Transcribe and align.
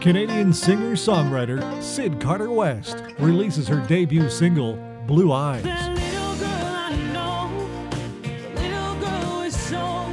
Canadian 0.00 0.50
singer 0.50 0.92
songwriter 0.92 1.60
Sid 1.82 2.18
Carter 2.20 2.50
West 2.50 3.04
releases 3.18 3.68
her 3.68 3.80
debut 3.86 4.30
single, 4.30 4.76
Blue 5.06 5.30
Eyes. 5.30 5.62
That 5.62 5.90
little 5.94 6.36
girl 6.36 6.48
I 6.48 6.96
know, 7.12 7.68
the 8.54 8.60
little 8.62 8.94
girl 8.94 9.40
with 9.42 9.52
soul, 9.52 10.08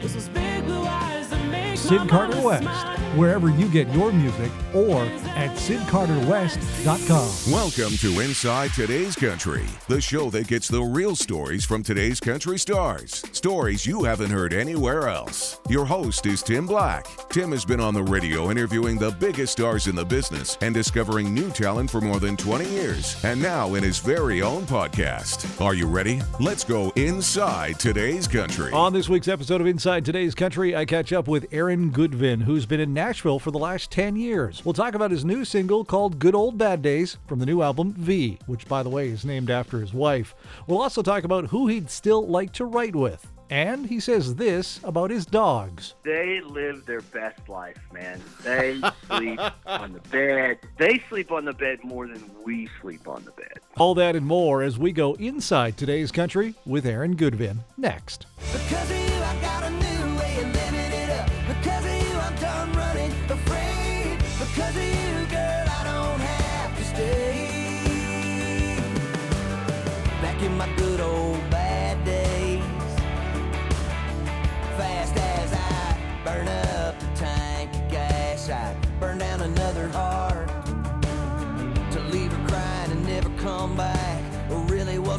with 0.00 0.14
those 0.14 0.28
big 0.28 0.64
blue 0.66 0.82
eyes 0.82 1.28
that 1.30 1.44
make 1.46 1.70
my 1.70 1.74
Sid 1.74 2.08
Carter 2.08 2.40
West, 2.40 2.68
wherever 3.16 3.50
you 3.50 3.68
get 3.68 3.92
your 3.92 4.12
music, 4.12 4.52
or 4.74 5.02
at 5.36 5.50
sidcarterwest.com. 5.56 7.52
Welcome 7.52 7.96
to 7.98 8.20
Inside 8.20 8.72
Today's 8.74 9.16
Country, 9.16 9.64
the 9.88 10.00
show 10.00 10.30
that 10.30 10.46
gets 10.48 10.68
the 10.68 10.82
real 10.82 11.16
stories 11.16 11.64
from 11.64 11.82
today's 11.82 12.20
country 12.20 12.58
stars. 12.58 13.24
Stories 13.32 13.86
you 13.86 14.04
haven't 14.04 14.30
heard 14.30 14.52
anywhere 14.52 15.08
else. 15.08 15.60
Your 15.68 15.84
host 15.84 16.26
is 16.26 16.42
Tim 16.42 16.66
Black. 16.66 17.06
Tim 17.30 17.52
has 17.52 17.64
been 17.64 17.80
on 17.80 17.94
the 17.94 18.02
radio 18.02 18.50
interviewing 18.50 18.98
the 18.98 19.12
biggest 19.12 19.52
stars 19.52 19.86
in 19.86 19.94
the 19.96 20.04
business 20.04 20.58
and 20.60 20.74
discovering 20.74 21.32
new 21.32 21.50
talent 21.50 21.90
for 21.90 22.00
more 22.00 22.20
than 22.20 22.36
20 22.36 22.68
years, 22.68 23.22
and 23.24 23.40
now 23.40 23.74
in 23.74 23.82
his 23.82 23.98
very 23.98 24.42
own 24.42 24.62
podcast. 24.64 25.60
Are 25.64 25.74
you 25.74 25.86
ready? 25.86 26.20
Let's 26.40 26.64
go 26.64 26.90
inside 26.96 27.78
today's 27.78 28.28
country. 28.28 28.72
On 28.72 28.92
this 28.92 29.08
week's 29.08 29.28
episode 29.28 29.60
of 29.60 29.66
Inside 29.66 30.04
Today's 30.04 30.34
Country, 30.34 30.76
I 30.76 30.84
catch 30.84 31.12
up 31.12 31.28
with 31.28 31.46
Aaron 31.52 31.90
Goodvin, 31.90 32.42
who's 32.42 32.66
been 32.66 32.80
in 32.80 32.92
Nashville 32.92 33.38
for 33.38 33.50
the 33.50 33.58
last 33.58 33.90
10 33.90 34.16
years. 34.16 34.57
We'll 34.64 34.74
talk 34.74 34.94
about 34.94 35.10
his 35.10 35.24
new 35.24 35.44
single 35.44 35.84
called 35.84 36.18
Good 36.18 36.34
Old 36.34 36.58
Bad 36.58 36.82
Days 36.82 37.16
from 37.26 37.38
the 37.38 37.46
new 37.46 37.62
album 37.62 37.94
V, 37.98 38.38
which, 38.46 38.66
by 38.68 38.82
the 38.82 38.88
way, 38.90 39.08
is 39.08 39.24
named 39.24 39.50
after 39.50 39.80
his 39.80 39.94
wife. 39.94 40.34
We'll 40.66 40.82
also 40.82 41.02
talk 41.02 41.24
about 41.24 41.46
who 41.46 41.68
he'd 41.68 41.90
still 41.90 42.26
like 42.26 42.52
to 42.54 42.64
write 42.64 42.96
with. 42.96 43.26
And 43.50 43.86
he 43.86 43.98
says 43.98 44.34
this 44.34 44.78
about 44.84 45.10
his 45.10 45.24
dogs. 45.24 45.94
they 46.04 46.42
live 46.42 46.84
their 46.84 47.00
best 47.00 47.48
life, 47.48 47.78
man. 47.94 48.20
They 48.44 48.78
sleep 49.06 49.40
on 49.64 49.94
the 49.94 50.00
bed. 50.10 50.58
They 50.76 51.02
sleep 51.08 51.32
on 51.32 51.46
the 51.46 51.54
bed 51.54 51.78
more 51.82 52.06
than 52.06 52.22
we 52.44 52.68
sleep 52.82 53.08
on 53.08 53.24
the 53.24 53.30
bed. 53.30 53.54
All 53.78 53.94
that 53.94 54.16
and 54.16 54.26
more 54.26 54.62
as 54.62 54.76
we 54.78 54.92
go 54.92 55.14
inside 55.14 55.78
today's 55.78 56.12
country 56.12 56.56
with 56.66 56.84
Aaron 56.84 57.16
Goodvin 57.16 57.58
next. 57.78 58.26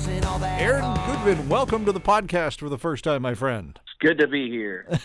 Aaron 0.08 0.84
Goodvin, 0.96 1.48
welcome 1.48 1.84
to 1.86 1.92
the 1.92 2.00
podcast 2.00 2.60
for 2.60 2.70
the 2.70 2.78
first 2.78 3.04
time, 3.04 3.22
my 3.22 3.34
friend. 3.34 3.80
It's 3.84 3.94
good 4.00 4.18
to 4.20 4.28
be 4.28 4.50
here. 4.50 4.88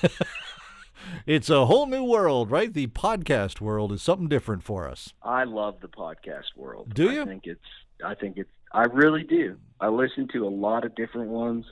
It's 1.26 1.50
a 1.50 1.66
whole 1.66 1.86
new 1.86 2.04
world, 2.04 2.50
right? 2.50 2.72
The 2.72 2.86
podcast 2.86 3.60
world 3.60 3.92
is 3.92 4.02
something 4.02 4.28
different 4.28 4.62
for 4.62 4.88
us. 4.88 5.12
I 5.22 5.44
love 5.44 5.80
the 5.80 5.88
podcast 5.88 6.56
world. 6.56 6.94
Do 6.94 7.10
you? 7.10 7.22
I 7.22 7.26
think 7.26 7.46
it's. 7.46 7.60
I 8.04 8.14
think 8.14 8.38
it's. 8.38 8.50
I 8.72 8.84
really 8.84 9.22
do. 9.22 9.56
I 9.80 9.88
listen 9.88 10.28
to 10.32 10.46
a 10.46 10.48
lot 10.48 10.84
of 10.84 10.94
different 10.94 11.28
ones, 11.28 11.66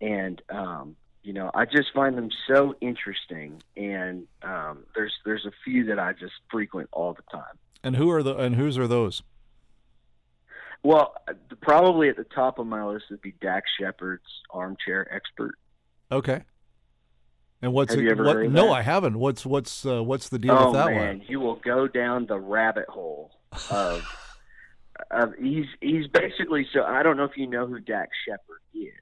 and 0.00 0.40
um, 0.50 0.96
you 1.22 1.32
know, 1.32 1.50
I 1.54 1.64
just 1.64 1.88
find 1.94 2.16
them 2.16 2.30
so 2.46 2.74
interesting. 2.80 3.62
And 3.76 4.26
um, 4.42 4.84
there's 4.94 5.14
there's 5.24 5.46
a 5.46 5.52
few 5.64 5.84
that 5.86 5.98
I 5.98 6.12
just 6.12 6.34
frequent 6.50 6.88
all 6.92 7.14
the 7.14 7.22
time. 7.30 7.58
And 7.82 7.96
who 7.96 8.10
are 8.10 8.22
the 8.22 8.36
and 8.36 8.56
whose 8.56 8.76
are 8.78 8.88
those? 8.88 9.22
Well, 10.82 11.14
probably 11.60 12.08
at 12.08 12.16
the 12.16 12.24
top 12.24 12.58
of 12.58 12.66
my 12.66 12.84
list 12.84 13.06
would 13.10 13.20
be 13.20 13.34
Dax 13.40 13.68
Shepard's 13.80 14.22
Armchair 14.50 15.12
Expert. 15.14 15.54
Okay. 16.10 16.42
And 17.60 17.72
what's 17.72 17.92
Have 17.92 18.00
it, 18.00 18.04
you 18.04 18.10
ever 18.10 18.24
what, 18.24 18.36
heard 18.36 18.52
No, 18.52 18.66
that? 18.66 18.72
I 18.72 18.82
haven't. 18.82 19.18
What's 19.18 19.44
what's 19.44 19.84
uh, 19.84 20.02
what's 20.02 20.28
the 20.28 20.38
deal 20.38 20.52
oh 20.52 20.66
with 20.66 20.74
that 20.74 20.90
man, 20.90 21.18
one? 21.18 21.26
you 21.28 21.40
will 21.40 21.56
go 21.56 21.88
down 21.88 22.26
the 22.26 22.38
rabbit 22.38 22.88
hole 22.88 23.32
of. 23.70 24.04
of 25.10 25.34
he's 25.40 25.66
he's 25.80 26.06
basically 26.08 26.66
so 26.72 26.82
I 26.82 27.02
don't 27.02 27.16
know 27.16 27.24
if 27.24 27.36
you 27.36 27.46
know 27.46 27.66
who 27.66 27.80
Dax 27.80 28.10
Shepard 28.26 28.60
is. 28.74 28.92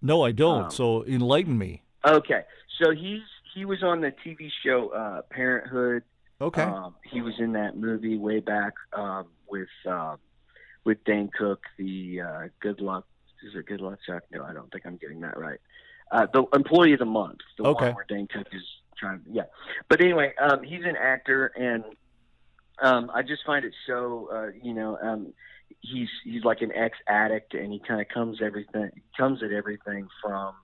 No, 0.00 0.22
I 0.22 0.32
don't. 0.32 0.64
um, 0.64 0.70
so 0.70 1.04
enlighten 1.06 1.56
me. 1.56 1.82
Okay, 2.06 2.42
so 2.82 2.90
he's 2.90 3.20
he 3.54 3.64
was 3.64 3.82
on 3.82 4.00
the 4.00 4.12
TV 4.26 4.50
show 4.64 4.88
uh, 4.90 5.22
Parenthood. 5.30 6.02
Okay. 6.40 6.62
Um, 6.62 6.94
he 7.10 7.20
was 7.20 7.34
in 7.38 7.52
that 7.52 7.76
movie 7.76 8.16
way 8.18 8.40
back 8.40 8.72
um, 8.94 9.26
with 9.48 9.68
um, 9.86 10.18
with 10.84 11.02
Dane 11.04 11.30
Cook, 11.36 11.62
the 11.78 12.20
uh, 12.20 12.48
Good 12.60 12.80
Luck. 12.80 13.06
Is 13.46 13.54
it 13.54 13.66
Good 13.66 13.80
Luck 13.80 13.98
Chuck? 14.06 14.22
No, 14.30 14.44
I 14.44 14.52
don't 14.52 14.70
think 14.70 14.86
I'm 14.86 14.96
getting 14.96 15.20
that 15.20 15.38
right. 15.38 15.60
Uh, 16.10 16.26
the 16.32 16.44
Employee 16.54 16.92
of 16.92 16.98
the 16.98 17.04
Month, 17.04 17.38
the 17.58 17.64
Okay. 17.64 17.86
one 17.86 17.94
where 17.94 18.04
Dane 18.08 18.28
Cook 18.28 18.46
is 18.52 18.62
trying. 18.98 19.22
Yeah, 19.30 19.44
but 19.88 20.00
anyway, 20.00 20.32
um, 20.40 20.62
he's 20.62 20.84
an 20.84 20.96
actor, 20.96 21.46
and 21.56 21.84
um, 22.80 23.10
I 23.14 23.22
just 23.22 23.44
find 23.44 23.64
it 23.64 23.72
so. 23.86 24.28
Uh, 24.32 24.50
you 24.62 24.74
know, 24.74 24.98
um, 25.02 25.32
he's 25.80 26.08
he's 26.24 26.44
like 26.44 26.60
an 26.60 26.72
ex 26.74 26.98
addict, 27.06 27.54
and 27.54 27.72
he 27.72 27.78
kind 27.80 28.00
of 28.00 28.08
comes 28.08 28.38
everything 28.42 28.90
comes 29.16 29.42
at 29.42 29.52
everything 29.52 30.08
from 30.22 30.54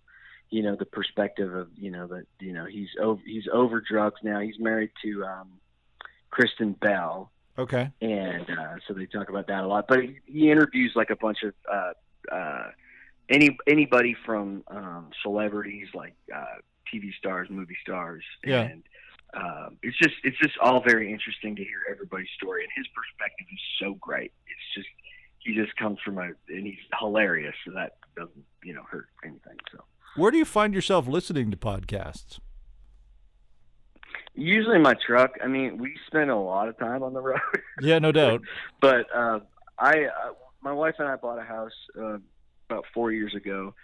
you 0.50 0.62
know 0.62 0.76
the 0.76 0.84
perspective 0.86 1.54
of 1.54 1.68
you 1.76 1.90
know 1.90 2.06
that 2.08 2.26
you 2.40 2.52
know 2.52 2.66
he's 2.66 2.88
over 3.00 3.20
he's 3.24 3.48
over 3.52 3.80
drugs 3.80 4.20
now. 4.22 4.40
He's 4.40 4.58
married 4.58 4.90
to 5.02 5.24
um, 5.24 5.48
Kristen 6.30 6.72
Bell, 6.72 7.30
okay. 7.58 7.90
and 8.00 8.48
uh, 8.50 8.74
so 8.86 8.94
they 8.94 9.06
talk 9.06 9.28
about 9.28 9.46
that 9.48 9.64
a 9.64 9.66
lot. 9.66 9.86
But 9.88 10.00
he, 10.00 10.18
he 10.26 10.50
interviews 10.50 10.92
like 10.94 11.10
a 11.10 11.16
bunch 11.16 11.38
of 11.42 11.54
uh, 11.70 11.92
uh, 12.34 12.70
any 13.28 13.56
anybody 13.66 14.16
from 14.24 14.62
um, 14.68 15.10
celebrities 15.22 15.88
like 15.94 16.14
uh, 16.34 16.44
TV 16.92 17.12
stars, 17.18 17.48
movie 17.50 17.76
stars, 17.82 18.24
Yeah. 18.44 18.62
and 18.62 18.82
um, 19.34 19.76
it's 19.82 19.98
just 19.98 20.14
it's 20.24 20.38
just 20.38 20.56
all 20.62 20.82
very 20.82 21.12
interesting 21.12 21.54
to 21.56 21.62
hear 21.62 21.80
everybody's 21.90 22.30
story. 22.36 22.62
And 22.62 22.70
his 22.74 22.86
perspective 22.94 23.46
is 23.52 23.60
so 23.80 23.94
great. 24.00 24.32
It's 24.46 24.74
just 24.74 24.88
he 25.40 25.54
just 25.54 25.76
comes 25.76 25.98
from 26.04 26.18
a 26.18 26.30
and 26.48 26.66
he's 26.66 26.78
hilarious, 26.98 27.54
so 27.66 27.72
that 27.72 27.96
doesn't 28.16 28.44
you 28.64 28.72
know 28.74 28.82
hurt 28.90 29.08
anything. 29.24 29.56
So. 29.72 29.84
Where 30.16 30.30
do 30.30 30.38
you 30.38 30.44
find 30.46 30.72
yourself 30.74 31.06
listening 31.06 31.50
to 31.50 31.56
podcasts? 31.56 32.38
Usually 34.38 34.78
my 34.78 34.94
truck. 35.06 35.32
I 35.42 35.46
mean, 35.48 35.78
we 35.78 35.96
spend 36.06 36.30
a 36.30 36.36
lot 36.36 36.68
of 36.68 36.78
time 36.78 37.02
on 37.02 37.12
the 37.12 37.20
road, 37.20 37.40
Yeah, 37.80 37.98
no 37.98 38.12
doubt. 38.12 38.42
but 38.80 39.06
uh, 39.14 39.40
I, 39.78 40.04
uh, 40.04 40.32
my 40.62 40.72
wife 40.72 40.94
and 40.98 41.08
I 41.08 41.16
bought 41.16 41.38
a 41.38 41.42
house 41.44 41.72
uh, 41.98 42.18
about 42.70 42.84
four 42.94 43.12
years 43.12 43.34
ago, 43.34 43.74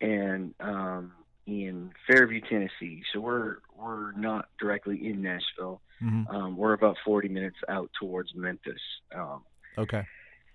and 0.00 0.54
um, 0.60 1.12
in 1.46 1.90
Fairview, 2.06 2.40
Tennessee. 2.48 3.02
So 3.12 3.20
we're 3.20 3.56
we're 3.76 4.12
not 4.12 4.48
directly 4.60 5.06
in 5.08 5.22
Nashville. 5.22 5.80
hmm 5.98 6.22
Um, 6.28 6.56
we're 6.56 6.72
about 6.72 6.96
40 7.04 7.28
minutes 7.28 7.56
out 7.68 7.90
towards 8.00 8.34
Memphis. 8.34 8.80
Um, 9.14 9.42
Okay. 9.78 10.02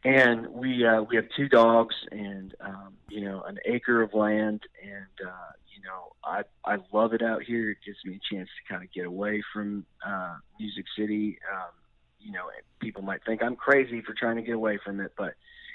And 0.04 0.48
we 0.48 0.86
uh, 0.86 1.02
we 1.02 1.16
have 1.16 1.26
two 1.36 1.50
dogs 1.50 1.96
and 2.12 2.54
um, 2.62 2.94
you 3.10 3.22
know 3.22 3.42
an 3.42 3.58
acre 3.66 4.02
of 4.02 4.14
land 4.14 4.62
and 4.82 5.28
uh, 5.28 5.52
you 5.76 5.82
know 5.84 6.14
I 6.24 6.44
I 6.66 6.78
love 6.94 7.14
it 7.14 7.22
out 7.22 7.44
here. 7.44 7.72
It 7.72 7.78
gives 7.86 7.98
me 8.06 8.20
a 8.20 8.36
chance 8.36 8.50
to 8.50 8.74
kind 8.74 8.84
of 8.84 8.92
get 8.94 9.06
away 9.06 9.44
from 9.54 9.86
uh, 10.06 10.36
Music 10.60 10.86
City. 10.98 11.40
Um, 11.52 11.72
you 12.20 12.32
know, 12.32 12.46
people 12.80 13.04
might 13.04 13.24
think 13.26 13.42
I'm 13.44 13.56
crazy 13.56 14.02
for 14.02 14.14
trying 14.14 14.36
to 14.38 14.42
get 14.42 14.56
away 14.56 14.80
from 14.84 15.00
it, 15.00 15.14
but 15.18 15.34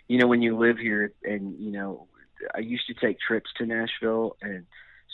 you 0.09 0.19
know 0.19 0.27
when 0.27 0.43
you 0.43 0.57
live 0.57 0.79
here 0.79 1.13
and 1.25 1.59
you 1.59 1.73
know 1.73 2.07
I 2.55 2.59
used 2.59 2.87
to 2.89 2.95
take 2.95 3.19
trips 3.21 3.51
to 3.59 3.67
Nashville 3.67 4.37
and 4.43 4.67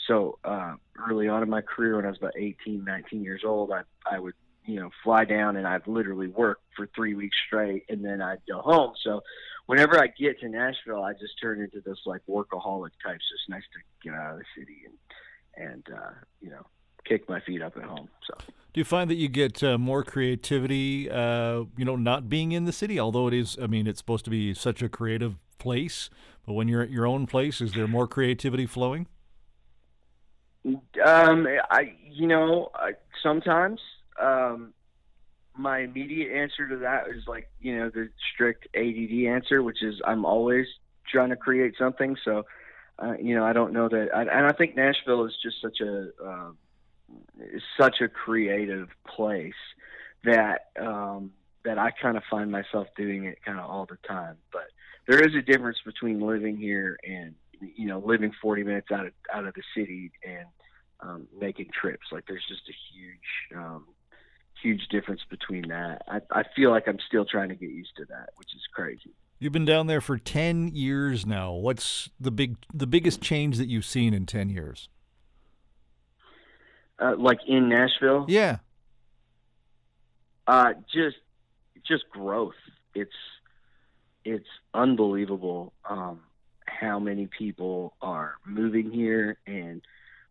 so 0.07 0.39
uh, 0.43 0.73
early 1.07 1.27
on 1.27 1.43
in 1.43 1.49
my 1.49 1.61
career 1.61 1.95
when 1.95 2.05
I 2.05 2.09
was 2.09 2.17
about 2.17 2.33
18, 2.35 2.83
19 2.83 3.23
years 3.23 3.43
old, 3.45 3.71
I 3.71 3.81
I 4.09 4.19
would 4.19 4.33
you 4.69 4.79
know, 4.79 4.91
fly 5.03 5.25
down 5.25 5.57
and 5.57 5.67
I'd 5.67 5.87
literally 5.87 6.27
work 6.27 6.59
for 6.75 6.87
three 6.95 7.15
weeks 7.15 7.35
straight 7.47 7.85
and 7.89 8.05
then 8.05 8.21
I'd 8.21 8.41
go 8.47 8.61
home. 8.61 8.93
So 9.03 9.21
whenever 9.65 9.99
I 9.99 10.07
get 10.07 10.39
to 10.41 10.47
Nashville, 10.47 11.03
I 11.03 11.13
just 11.13 11.33
turn 11.41 11.59
into 11.59 11.81
this 11.81 11.97
like 12.05 12.21
workaholic 12.29 12.91
type. 13.03 13.19
So 13.19 13.33
it's 13.33 13.49
nice 13.49 13.63
to 13.73 13.79
get 14.07 14.13
out 14.13 14.33
of 14.33 14.39
the 14.39 14.45
city 14.55 14.77
and, 14.85 15.69
and, 15.69 15.83
uh, 15.91 16.11
you 16.39 16.51
know, 16.51 16.65
kick 17.03 17.27
my 17.27 17.39
feet 17.39 17.63
up 17.63 17.77
at 17.77 17.83
home. 17.83 18.09
So 18.27 18.35
Do 18.73 18.79
you 18.79 18.85
find 18.85 19.09
that 19.09 19.15
you 19.15 19.27
get 19.27 19.63
uh, 19.63 19.79
more 19.79 20.03
creativity, 20.03 21.09
uh, 21.09 21.63
you 21.75 21.85
know, 21.85 21.95
not 21.95 22.29
being 22.29 22.51
in 22.51 22.65
the 22.65 22.71
city? 22.71 22.99
Although 22.99 23.27
it 23.27 23.33
is, 23.33 23.57
I 23.59 23.65
mean, 23.65 23.87
it's 23.87 23.97
supposed 23.97 24.25
to 24.25 24.31
be 24.31 24.53
such 24.53 24.83
a 24.83 24.89
creative 24.89 25.35
place. 25.57 26.11
But 26.45 26.53
when 26.53 26.67
you're 26.67 26.83
at 26.83 26.91
your 26.91 27.07
own 27.07 27.25
place, 27.25 27.59
is 27.59 27.73
there 27.73 27.87
more 27.87 28.07
creativity 28.07 28.67
flowing? 28.67 29.07
Um, 30.65 31.47
I, 31.71 31.95
you 32.03 32.27
know, 32.27 32.69
I, 32.75 32.91
sometimes, 33.23 33.81
um, 34.19 34.73
my 35.55 35.79
immediate 35.79 36.31
answer 36.31 36.67
to 36.67 36.77
that 36.77 37.09
is 37.09 37.23
like, 37.27 37.49
you 37.59 37.77
know, 37.77 37.89
the 37.89 38.09
strict 38.33 38.67
ADD 38.75 39.27
answer, 39.27 39.61
which 39.61 39.83
is 39.83 40.01
I'm 40.05 40.25
always 40.25 40.67
trying 41.11 41.29
to 41.29 41.35
create 41.35 41.75
something. 41.77 42.15
So, 42.23 42.45
uh, 42.97 43.13
you 43.21 43.35
know, 43.35 43.43
I 43.43 43.53
don't 43.53 43.73
know 43.73 43.89
that, 43.89 44.09
I, 44.13 44.21
and 44.21 44.45
I 44.45 44.51
think 44.51 44.75
Nashville 44.75 45.25
is 45.25 45.33
just 45.43 45.61
such 45.61 45.81
a, 45.81 46.09
uh, 46.23 46.51
such 47.79 48.01
a 48.01 48.07
creative 48.07 48.89
place 49.07 49.53
that 50.23 50.67
um, 50.79 51.31
that 51.65 51.77
I 51.77 51.91
kind 51.91 52.17
of 52.17 52.23
find 52.29 52.51
myself 52.51 52.87
doing 52.95 53.25
it 53.25 53.39
kind 53.43 53.59
of 53.59 53.69
all 53.69 53.85
the 53.85 53.97
time. 54.07 54.37
But 54.51 54.67
there 55.07 55.19
is 55.19 55.35
a 55.35 55.41
difference 55.41 55.77
between 55.85 56.19
living 56.19 56.57
here 56.57 56.97
and 57.07 57.35
you 57.75 57.87
know 57.87 57.99
living 57.99 58.31
40 58.41 58.63
minutes 58.63 58.91
out 58.91 59.07
of 59.07 59.13
out 59.33 59.45
of 59.45 59.53
the 59.53 59.63
city 59.75 60.11
and 60.25 60.45
um, 61.01 61.27
making 61.39 61.69
trips. 61.73 62.07
Like 62.11 62.25
there's 62.27 62.45
just 62.47 62.61
a 62.69 62.75
huge 62.93 63.57
um, 63.57 63.85
huge 64.61 64.87
difference 64.89 65.21
between 65.29 65.67
that. 65.69 66.03
I, 66.07 66.21
I 66.31 66.43
feel 66.55 66.69
like 66.71 66.87
I'm 66.87 66.99
still 67.07 67.25
trying 67.25 67.49
to 67.49 67.55
get 67.55 67.69
used 67.69 67.95
to 67.97 68.05
that, 68.05 68.29
which 68.37 68.53
is 68.55 68.61
crazy. 68.73 69.11
You've 69.39 69.53
been 69.53 69.65
down 69.65 69.87
there 69.87 70.01
for 70.01 70.17
10 70.17 70.75
years 70.75 71.25
now. 71.25 71.53
What's 71.53 72.09
the 72.19 72.31
big 72.31 72.57
the 72.73 72.87
biggest 72.87 73.21
change 73.21 73.57
that 73.57 73.67
you've 73.67 73.85
seen 73.85 74.13
in 74.13 74.25
10 74.25 74.49
years? 74.49 74.89
Uh, 76.99 77.15
like 77.17 77.39
in 77.47 77.69
Nashville, 77.69 78.25
Yeah. 78.27 78.57
uh, 80.47 80.73
just 80.93 81.15
just 81.87 82.09
growth. 82.09 82.55
It's 82.93 83.13
it's 84.25 84.47
unbelievable 84.73 85.71
um, 85.89 86.19
how 86.65 86.99
many 86.99 87.27
people 87.27 87.93
are 88.01 88.35
moving 88.45 88.91
here 88.91 89.37
and 89.47 89.81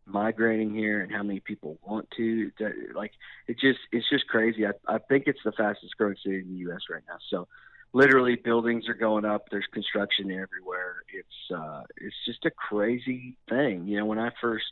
migrating 0.09 0.75
here, 0.75 1.03
and 1.03 1.13
how 1.13 1.23
many 1.23 1.41
people 1.41 1.79
want 1.87 2.09
to. 2.17 2.51
That- 2.59 2.95
Like 2.95 3.13
it 3.47 3.59
just 3.59 3.81
it's 3.93 4.09
just 4.09 4.27
crazy. 4.29 4.67
I, 4.67 4.73
I 4.87 4.99
think 4.99 5.25
it's 5.27 5.41
the 5.45 5.53
fastest 5.53 5.97
growing 5.97 6.17
city 6.25 6.41
in 6.41 6.49
the 6.53 6.59
U.S. 6.71 6.81
right 6.91 7.03
now. 7.09 7.19
So 7.31 7.49
literally 7.93 8.37
buildings 8.37 8.89
are 8.89 8.95
going 8.95 9.25
up. 9.25 9.47
There's 9.51 9.67
construction 9.73 10.31
everywhere. 10.31 10.97
It's 11.13 11.55
uh, 11.59 11.83
it's 11.97 12.17
just 12.27 12.45
a 12.45 12.51
crazy 12.51 13.37
thing. 13.49 13.87
You 13.87 13.99
know, 13.99 14.07
when 14.07 14.19
I 14.19 14.31
first 14.41 14.67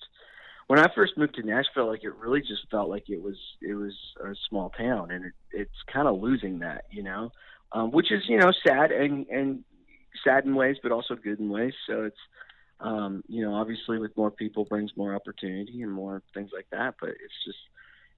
when 0.67 0.79
I 0.79 0.89
first 0.95 1.17
moved 1.17 1.35
to 1.37 1.43
Nashville, 1.43 1.87
like 1.89 2.05
it 2.05 2.15
really 2.17 2.41
just 2.41 2.69
felt 2.71 2.89
like 2.89 3.09
it 3.09 3.23
was 3.23 3.37
it 3.63 3.75
was 3.75 3.95
a 4.23 4.35
small 4.49 4.71
town, 4.71 5.11
and 5.11 5.27
it, 5.27 5.33
it's 5.53 5.83
kind 5.93 6.09
of 6.09 6.21
losing 6.21 6.61
that, 6.61 6.85
you 6.91 7.03
know, 7.03 7.31
um, 7.73 7.91
which 7.93 8.11
is 8.11 8.23
you 8.29 8.37
know 8.39 8.53
sad 8.67 8.91
and 8.91 9.27
and 9.29 9.65
sad 10.25 10.45
in 10.45 10.55
ways, 10.55 10.77
but 10.83 10.93
also 10.93 11.15
good 11.15 11.39
in 11.41 11.49
ways. 11.51 11.75
So 11.87 12.05
it's 12.05 12.17
um, 12.81 13.23
you 13.29 13.43
know 13.43 13.55
obviously 13.55 13.99
with 13.99 14.17
more 14.17 14.31
people 14.31 14.65
brings 14.65 14.97
more 14.97 15.15
opportunity 15.15 15.83
and 15.83 15.93
more 15.93 16.23
things 16.35 16.51
like 16.55 16.67
that. 16.71 16.95
But 17.01 17.11
it's 17.11 17.45
just 17.45 17.59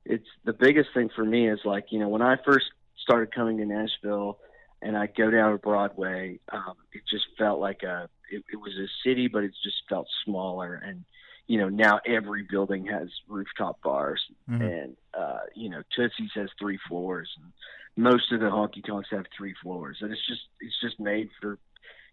it's 0.05 0.29
the 0.45 0.53
biggest 0.53 0.91
thing 0.95 1.11
for 1.15 1.25
me 1.25 1.49
is 1.49 1.61
like 1.65 1.87
you 1.91 1.99
know 1.99 2.09
when 2.09 2.23
I 2.23 2.37
first 2.45 2.67
started 3.03 3.35
coming 3.35 3.59
to 3.59 3.65
Nashville 3.65 4.39
and 4.81 4.97
I 4.97 5.07
go 5.07 5.31
down 5.31 5.53
to 5.53 5.59
Broadway, 5.59 6.39
um, 6.53 6.75
it 6.93 7.03
just 7.11 7.25
felt 7.37 7.61
like 7.61 7.83
a 7.83 8.09
it, 8.31 8.45
it 8.53 8.57
was 8.57 8.73
a 8.77 8.87
city, 9.09 9.29
but 9.29 9.43
it 9.45 9.53
just 9.63 9.79
felt 9.89 10.07
smaller 10.25 10.75
and 10.75 11.05
you 11.47 11.59
know 11.59 11.69
now 11.69 11.99
every 12.07 12.43
building 12.49 12.87
has 12.87 13.09
rooftop 13.27 13.81
bars 13.83 14.23
Mhm. 14.51 14.61
and 14.61 14.97
uh 15.15 15.41
you 15.55 15.71
know 15.71 15.83
Tootsie's 15.97 16.31
has 16.35 16.51
three 16.61 16.79
floors 16.89 17.31
and 17.43 17.53
most 17.97 18.31
of 18.33 18.41
the 18.41 18.47
honky 18.51 18.85
tonks 18.85 19.09
have 19.11 19.25
three 19.35 19.55
floors 19.63 19.97
and 20.03 20.13
it's 20.13 20.27
just 20.27 20.43
it's 20.61 20.79
just 20.81 21.01
made 21.01 21.31
for 21.41 21.59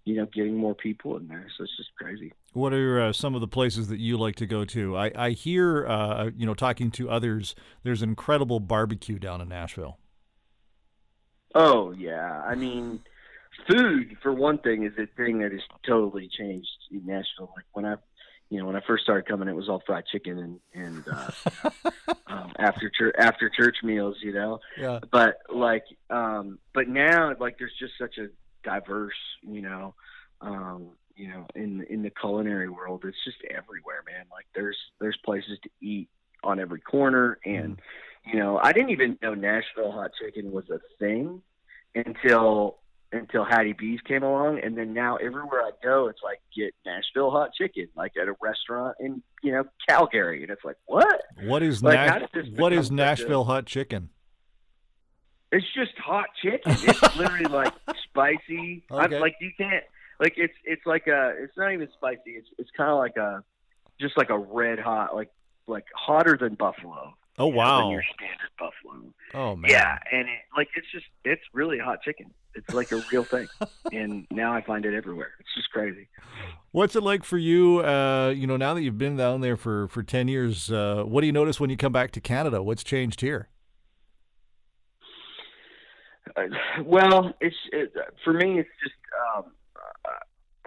you 0.06 0.16
know 0.16 0.26
getting 0.34 0.56
more 0.56 0.74
people 0.76 1.18
in 1.18 1.28
there 1.28 1.48
so 1.58 1.64
it's 1.64 1.76
just 1.78 1.90
crazy 1.96 2.32
What 2.54 2.74
are 2.74 3.02
uh, 3.02 3.14
some 3.14 3.36
of 3.36 3.42
the 3.42 3.48
places 3.48 3.88
that 3.90 4.00
you 4.00 4.18
like 4.18 4.36
to 4.38 4.46
go 4.46 4.64
to? 4.66 4.96
I, 4.96 5.12
I 5.16 5.30
hear, 5.32 5.86
uh, 5.88 6.30
you 6.38 6.46
know, 6.46 6.54
talking 6.54 6.90
to 6.92 7.10
others, 7.10 7.54
there's 7.84 8.02
incredible 8.02 8.60
barbecue 8.62 9.20
down 9.20 9.42
in 9.42 9.50
Nashville. 9.50 9.98
oh 11.54 11.92
yeah 11.92 12.42
i 12.46 12.56
mean 12.56 13.00
food 13.68 14.18
for 14.22 14.32
one 14.34 14.58
thing 14.60 14.84
is 14.84 14.94
a 14.98 15.08
thing 15.16 15.40
that 15.40 15.52
has 15.52 15.62
totally 15.88 16.30
changed 16.38 16.68
in 16.92 17.06
Nashville 17.06 17.52
like 17.56 17.66
when 17.74 17.86
I 17.86 17.96
you 18.50 18.60
know 18.60 18.66
when 18.66 18.76
I 18.76 18.82
first 18.86 19.04
started 19.04 19.28
coming 19.28 19.48
it 19.48 19.56
was 19.56 19.70
all 19.70 19.82
fried 19.86 20.06
chicken 20.12 20.40
and 20.40 20.60
and 20.74 21.04
uh 21.12 21.32
um, 22.28 22.52
after 22.60 22.90
church 22.90 23.16
after 23.18 23.50
church 23.50 23.78
meals 23.84 24.18
you 24.22 24.34
know? 24.34 24.60
Yeah. 24.80 25.00
but 25.12 25.38
like 25.54 25.86
um 26.10 26.60
but 26.74 26.88
now 26.88 27.34
like 27.40 27.58
there's 27.58 27.76
just 27.80 27.94
such 28.00 28.18
a 28.18 28.28
diverse 28.64 29.14
you 29.42 29.62
know 29.62 29.94
um 30.42 30.90
you 31.16 31.28
know 31.28 31.46
in 31.56 31.84
in 31.90 32.04
the 32.04 32.10
culinary 32.12 32.70
world 32.70 33.04
it's 33.06 33.18
just 33.24 33.38
everywhere 33.50 34.04
man. 34.06 34.26
Like 34.32 34.46
there's 34.54 34.78
there's 35.00 35.18
places 35.24 35.60
to 35.64 35.70
eat 35.82 36.10
on 36.44 36.60
every 36.60 36.80
corner 36.80 37.40
and 37.44 37.82
you 38.26 38.38
know 38.40 38.60
i 38.62 38.72
didn't 38.72 38.92
even 38.92 39.18
know 39.22 39.34
nashville 39.34 39.92
hot 39.92 40.12
chicken 40.22 40.52
was 40.52 40.70
a 40.70 40.80
thing 41.00 41.42
until 41.96 42.78
until 43.16 43.44
Hattie 43.44 43.74
B's 43.74 44.00
came 44.02 44.24
along, 44.24 44.60
and 44.64 44.78
then 44.78 44.94
now 44.94 45.16
everywhere 45.18 45.62
I 45.62 45.72
go, 45.84 46.08
it's 46.08 46.22
like 46.24 46.40
get 46.56 46.74
Nashville 46.86 47.32
hot 47.32 47.52
chicken, 47.54 47.88
like 47.96 48.14
at 48.22 48.28
a 48.28 48.36
restaurant 48.42 48.96
in 49.00 49.22
you 49.44 49.52
know 49.52 49.64
Calgary, 49.88 50.42
and 50.44 50.52
it's 50.52 50.64
like 50.64 50.78
what? 50.86 51.22
What 51.44 51.64
is 51.64 51.84
Like, 51.84 51.96
Nash- 51.96 52.10
how 52.10 52.20
did 52.20 52.30
this 52.34 52.60
what 52.60 52.74
is 52.74 52.90
a- 52.90 52.94
Nashville 52.94 53.44
hot 53.46 53.66
chicken? 53.66 54.10
It's 55.52 55.66
just 55.74 55.98
hot 55.98 56.26
chicken. 56.42 56.74
It's 56.82 57.02
literally 57.18 57.46
like 57.46 57.74
spicy. 58.04 58.84
Okay. 58.92 59.20
like 59.20 59.36
you 59.40 59.52
can't 59.58 59.84
like 60.20 60.34
it's 60.38 60.54
it's 60.64 60.86
like 60.86 61.08
a 61.08 61.34
it's 61.40 61.54
not 61.58 61.72
even 61.74 61.88
spicy. 61.96 62.32
It's 62.32 62.48
it's 62.58 62.70
kind 62.76 62.90
of 62.90 62.98
like 62.98 63.18
a 63.18 63.44
just 64.00 64.18
like 64.18 64.30
a 64.30 64.38
red 64.38 64.80
hot 64.80 65.16
like 65.16 65.30
like 65.68 65.86
hotter 65.96 66.38
than 66.40 66.56
buffalo. 66.56 67.14
Oh 67.38 67.50
know, 67.50 67.56
wow. 67.56 67.82
Than 67.82 67.92
your 67.92 68.04
standard 68.14 68.50
buffalo. 68.58 69.14
Oh 69.34 69.56
man. 69.56 69.72
Yeah, 69.72 69.98
and 70.12 70.22
it, 70.22 70.40
like 70.58 70.70
it's 70.76 70.88
just 70.92 71.06
it's 71.24 71.42
really 71.54 71.80
hot 71.80 72.02
chicken. 72.02 72.32
It's 72.56 72.74
like 72.74 72.92
a 72.92 73.04
real 73.12 73.24
thing, 73.24 73.48
and 73.92 74.26
now 74.32 74.54
I 74.54 74.62
find 74.62 74.86
it 74.86 74.94
everywhere. 74.94 75.32
It's 75.40 75.54
just 75.56 75.70
crazy. 75.72 76.08
What's 76.72 76.96
it 76.96 77.04
like 77.04 77.24
for 77.24 77.38
you? 77.38 77.80
Uh, 77.80 78.34
you 78.36 78.48
know, 78.48 78.58
now 78.58 78.74
that 78.74 78.82
you've 78.82 78.98
been 78.98 79.18
down 79.18 79.42
there 79.42 79.58
for 79.58 79.88
for 79.90 80.04
ten 80.04 80.28
years, 80.28 80.72
uh, 80.72 81.04
what 81.06 81.22
do 81.22 81.28
you 81.28 81.34
notice 81.34 81.60
when 81.60 81.70
you 81.70 81.78
come 81.78 81.92
back 81.92 82.12
to 82.12 82.22
Canada? 82.22 82.64
What's 82.64 82.84
changed 82.84 83.22
here? 83.22 83.50
Uh, 86.36 86.44
well, 86.84 87.34
it's 87.42 87.56
it, 87.72 87.94
for 88.24 88.34
me. 88.34 88.60
It's 88.60 88.70
just 88.82 88.96
um, 89.38 89.52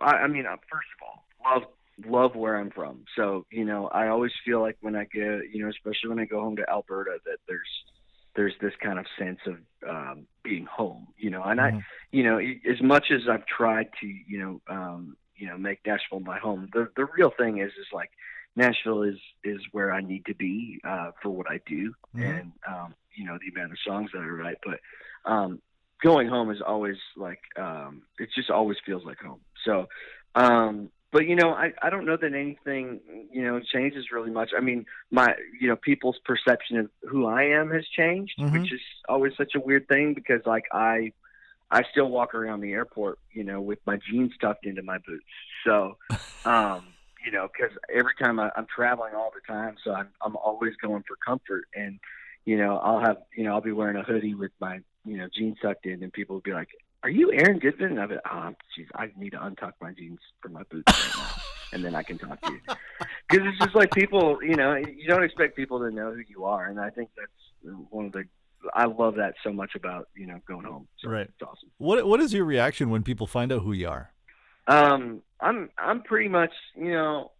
I, 0.01 0.11
I 0.11 0.27
mean, 0.29 0.47
uh, 0.47 0.57
first 0.71 0.89
of 1.01 1.07
all, 1.07 1.25
love 1.45 1.63
love 2.07 2.37
where 2.37 2.57
I'm 2.57 2.71
from. 2.71 3.05
So 3.17 3.47
you 3.51 3.65
know, 3.65 3.89
I 3.89 4.09
always 4.09 4.33
feel 4.45 4.61
like 4.61 4.77
when 4.81 4.95
I 4.95 5.05
go, 5.05 5.41
you 5.53 5.63
know, 5.63 5.71
especially 5.71 6.11
when 6.11 6.21
I 6.21 6.25
go 6.25 6.41
home 6.41 6.57
to 6.57 6.69
Alberta, 6.71 7.19
that 7.25 7.39
there's 7.49 7.69
there's 8.37 8.55
this 8.61 8.73
kind 8.83 8.99
of 8.99 9.07
sense 9.19 9.41
of 9.47 9.57
um, 9.89 10.27
being 10.49 10.67
home. 10.67 11.09
You 11.17 11.31
know, 11.31 11.43
and 11.43 11.61
I, 11.61 11.73
Mhm. 11.73 11.85
you 12.13 12.23
know, 12.23 12.39
as 12.39 12.81
much 12.83 13.07
as 13.11 13.23
I've 13.29 13.47
tried 13.47 13.89
to, 14.01 14.07
you 14.07 14.39
know, 14.39 14.61
um, 14.69 15.17
you 15.37 15.47
know, 15.47 15.57
make 15.57 15.81
Nashville 15.87 16.21
my 16.21 16.39
home, 16.39 16.69
the 16.73 16.89
the 16.97 17.07
real 17.17 17.31
thing 17.39 17.59
is 17.59 17.73
is 17.73 17.87
like 17.93 18.11
Nashville 18.57 19.03
is 19.03 19.19
is 19.45 19.61
where 19.73 19.93
I 19.93 20.01
need 20.01 20.25
to 20.27 20.35
be 20.35 20.81
uh, 20.85 21.11
for 21.23 21.31
what 21.31 21.51
I 21.51 21.61
do, 21.67 21.95
Mhm. 22.15 22.41
and 22.41 22.53
um, 22.67 22.95
you 23.15 23.25
know 23.27 23.39
the 23.41 23.51
amount 23.55 23.73
of 23.73 23.79
songs 23.87 24.11
that 24.13 24.21
I 24.21 24.27
write. 24.27 24.59
But 24.65 24.81
um, 25.31 25.61
going 26.03 26.29
home 26.29 26.51
is 26.51 26.61
always 26.67 26.97
like 27.17 27.41
um, 27.57 28.03
it 28.19 28.29
just 28.35 28.51
always 28.51 28.79
feels 28.85 29.05
like 29.05 29.19
home. 29.19 29.41
So, 29.65 29.87
um, 30.35 30.91
but 31.13 31.27
you 31.27 31.37
know, 31.37 31.51
I 31.51 31.73
I 31.83 31.91
don't 31.91 32.05
know 32.05 32.17
that 32.17 32.35
anything 32.35 33.01
you 33.33 33.43
know 33.43 33.61
changes 33.61 34.07
really 34.13 34.31
much. 34.31 34.51
I 34.57 34.61
mean, 34.61 34.87
my 35.11 35.35
you 35.61 35.69
know 35.69 35.77
people's 35.77 36.19
perception 36.25 36.79
of 36.79 36.91
who 37.09 37.27
I 37.27 37.45
am 37.45 37.71
has 37.71 37.87
changed, 37.89 38.35
Mhm. 38.39 38.53
which 38.53 38.73
is 38.73 38.81
always 39.09 39.33
such 39.37 39.55
a 39.55 39.61
weird 39.61 39.89
thing 39.89 40.15
because 40.15 40.43
like 40.47 40.65
I. 40.73 41.13
I 41.71 41.83
still 41.91 42.09
walk 42.09 42.35
around 42.35 42.63
the 42.63 42.73
airport, 42.73 43.19
you 43.31 43.45
know, 43.45 43.61
with 43.61 43.79
my 43.85 43.99
jeans 43.99 44.33
tucked 44.41 44.65
into 44.65 44.83
my 44.83 44.97
boots. 45.07 45.27
So, 45.67 45.99
um, 46.47 46.95
you 47.23 47.31
know, 47.31 47.47
because 47.53 47.77
every 47.95 48.15
time 48.19 48.41
I, 48.41 48.51
I'm 48.57 48.67
traveling 48.75 49.15
all 49.15 49.31
the 49.35 49.43
time, 49.47 49.77
so 49.85 49.93
I'm 49.93 50.09
I'm 50.23 50.35
always 50.37 50.75
going 50.77 51.03
for 51.07 51.17
comfort, 51.17 51.65
and 51.75 52.01
you 52.47 52.57
know, 52.57 52.79
I'll 52.79 53.01
have 53.01 53.19
you 53.37 53.45
know 53.45 53.53
I'll 53.53 53.61
be 53.61 53.73
wearing 53.73 53.97
a 53.97 54.03
hoodie 54.03 54.33
with 54.35 54.53
my 54.61 54.81
you 55.05 55.19
know 55.19 55.29
jeans 55.37 55.59
tucked 55.61 55.85
in, 55.85 56.03
and 56.03 56.11
people 56.11 56.37
will 56.37 56.41
be 56.41 56.55
like, 56.55 56.71
"Are 57.03 57.11
you 57.11 57.33
Aaron 57.33 57.61
Goodvin?" 57.61 57.99
And 57.99 58.09
be, 58.09 58.17
"Oh, 58.31 58.55
geez, 58.77 58.87
I 58.95 59.11
need 59.17 59.31
to 59.31 59.39
untuck 59.39 59.73
my 59.81 59.93
jeans 59.93 60.21
from 60.41 60.53
my 60.55 60.63
boots 60.71 60.93
right 60.93 61.17
now, 61.25 61.43
and 61.73 61.85
then 61.85 61.95
I 61.95 62.03
can 62.03 62.19
talk 62.19 62.41
to 62.43 62.53
you." 62.53 62.61
Because 63.31 63.47
it's 63.47 63.59
just 63.59 63.75
like 63.75 63.91
people, 63.93 64.39
you 64.43 64.57
know, 64.57 64.75
you 64.75 65.07
don't 65.07 65.23
expect 65.23 65.55
people 65.55 65.79
to 65.81 65.91
know 65.91 66.11
who 66.13 66.23
you 66.27 66.45
are, 66.45 66.65
and 66.65 66.81
I 66.81 66.89
think 66.89 67.11
that's 67.15 67.77
one 67.91 68.07
of 68.07 68.13
the 68.13 68.25
I 68.75 68.87
love 68.87 69.17
that 69.17 69.35
so 69.45 69.53
much 69.53 69.75
about 69.75 70.09
you 70.17 70.27
know 70.27 70.41
going 70.49 70.65
home. 70.65 70.89
So 70.99 71.11
Right. 71.11 71.27
it's 71.29 71.43
awesome. 71.43 71.71
What 71.77 72.07
what 72.07 72.21
is 72.21 72.33
your 72.33 72.47
reaction 72.47 72.89
when 72.89 73.03
people 73.03 73.27
find 73.27 73.53
out 73.53 73.63
who 73.63 73.73
you 73.73 73.89
are? 73.89 74.13
Um, 74.67 75.23
I'm 75.41 75.69
I'm 75.79 76.03
pretty 76.03 76.29
much 76.29 76.53
you 76.75 76.91
know 76.91 77.33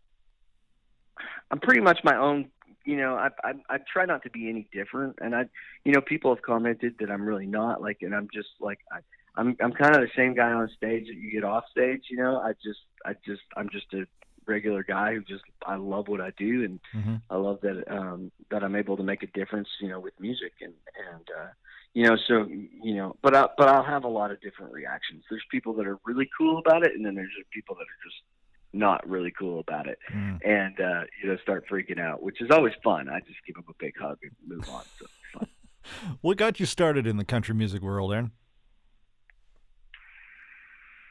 I'm 1.51 1.61
pretty 1.61 1.81
much 1.81 2.01
my 2.05 2.17
own. 2.17 2.51
You 2.85 2.97
know, 2.97 3.17
I, 3.17 3.29
I 3.43 3.53
I 3.69 3.79
try 3.91 4.05
not 4.05 4.23
to 4.25 4.31
be 4.31 4.49
any 4.49 4.69
different, 4.73 5.17
and 5.21 5.35
I 5.35 5.45
you 5.85 5.93
know 5.93 6.01
people 6.03 6.35
have 6.35 6.43
commented 6.43 6.97
that 7.01 7.11
I'm 7.11 7.23
really 7.27 7.47
not 7.47 7.81
like, 7.81 7.99
and 8.03 8.15
I'm 8.15 8.29
just 8.33 8.49
like 8.61 8.79
I. 8.93 8.99
I'm 9.39 9.57
I'm 9.63 9.73
kind 9.73 9.95
of 9.97 10.03
the 10.03 10.11
same 10.17 10.35
guy 10.35 10.51
on 10.53 10.69
stage 10.77 11.07
that 11.07 11.17
you 11.17 11.31
get 11.31 11.45
off 11.45 11.65
stage, 11.71 12.03
you 12.11 12.17
know. 12.19 12.39
I 12.49 12.53
just 12.63 12.81
I 13.07 13.13
just 13.25 13.43
I'm 13.57 13.69
just 13.71 13.87
a 13.95 14.03
regular 14.47 14.83
guy 14.83 15.15
who 15.15 15.21
just 15.23 15.45
I 15.67 15.77
love 15.77 16.09
what 16.09 16.21
I 16.21 16.31
do 16.37 16.65
and 16.65 16.81
Mm-hmm. 16.95 17.17
I 17.31 17.37
love 17.37 17.59
that 17.63 17.85
um 17.99 18.31
that 18.51 18.63
I'm 18.65 18.75
able 18.77 18.97
to 18.97 19.03
make 19.03 19.23
a 19.23 19.27
difference, 19.29 19.69
you 19.81 19.89
know, 19.89 20.01
with 20.01 20.15
music 20.19 20.53
and 20.61 20.75
and 21.13 21.27
uh 21.41 21.51
you 21.95 22.05
know, 22.07 22.17
so 22.29 22.47
you 22.89 22.95
know, 22.97 23.17
but 23.23 23.35
I 23.37 23.47
but 23.57 23.69
I'll 23.69 23.85
have 23.85 24.05
a 24.05 24.09
lot 24.21 24.31
of 24.33 24.41
different 24.41 24.73
reactions. 24.73 25.25
There's 25.31 25.45
people 25.51 25.73
that 25.75 25.87
are 25.87 25.99
really 26.05 26.29
cool 26.37 26.59
about 26.59 26.85
it 26.87 26.93
and 26.97 27.05
then 27.07 27.15
there's 27.15 27.31
people 27.53 27.75
that 27.77 27.83
are 27.83 28.01
just 28.09 28.21
not 28.73 29.09
really 29.09 29.31
cool 29.39 29.61
about 29.61 29.87
it 29.87 29.99
Mm. 30.13 30.39
and 30.45 30.81
uh 30.81 31.03
you 31.23 31.29
know 31.29 31.37
start 31.43 31.65
freaking 31.71 32.01
out, 32.01 32.23
which 32.23 32.41
is 32.41 32.51
always 32.51 32.75
fun. 32.83 33.09
I 33.09 33.21
just 33.21 33.39
give 33.47 33.55
them 33.57 33.65
a 33.69 33.75
big 33.79 33.95
hug 33.99 34.19
and 34.23 34.33
move 34.47 34.69
on. 34.69 34.83
So 34.99 35.07
it's 35.07 35.33
fun. 35.39 35.49
What 36.21 36.37
got 36.37 36.59
you 36.61 36.67
started 36.67 37.07
in 37.07 37.17
the 37.17 37.25
country 37.25 37.55
music 37.55 37.81
world, 37.83 38.13
Aaron? 38.13 38.33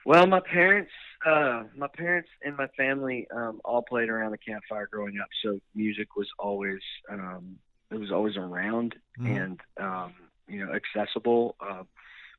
Well, 0.07 0.25
my 0.25 0.39
parents, 0.39 0.91
uh, 1.25 1.63
my 1.75 1.89
parents 1.93 2.29
and 2.41 2.55
my 2.55 2.67
family 2.77 3.27
um, 3.35 3.59
all 3.65 3.81
played 3.81 4.07
around 4.07 4.31
the 4.31 4.37
campfire 4.37 4.87
growing 4.89 5.19
up, 5.21 5.27
so 5.43 5.59
music 5.75 6.15
was 6.15 6.29
always 6.39 6.79
um, 7.11 7.57
it 7.91 7.99
was 7.99 8.09
always 8.09 8.37
around 8.37 8.95
Mhm. 9.19 9.35
and 9.35 9.59
um, 9.77 10.13
you 10.47 10.65
know 10.65 10.71
accessible. 10.73 11.57
Uh, 11.59 11.83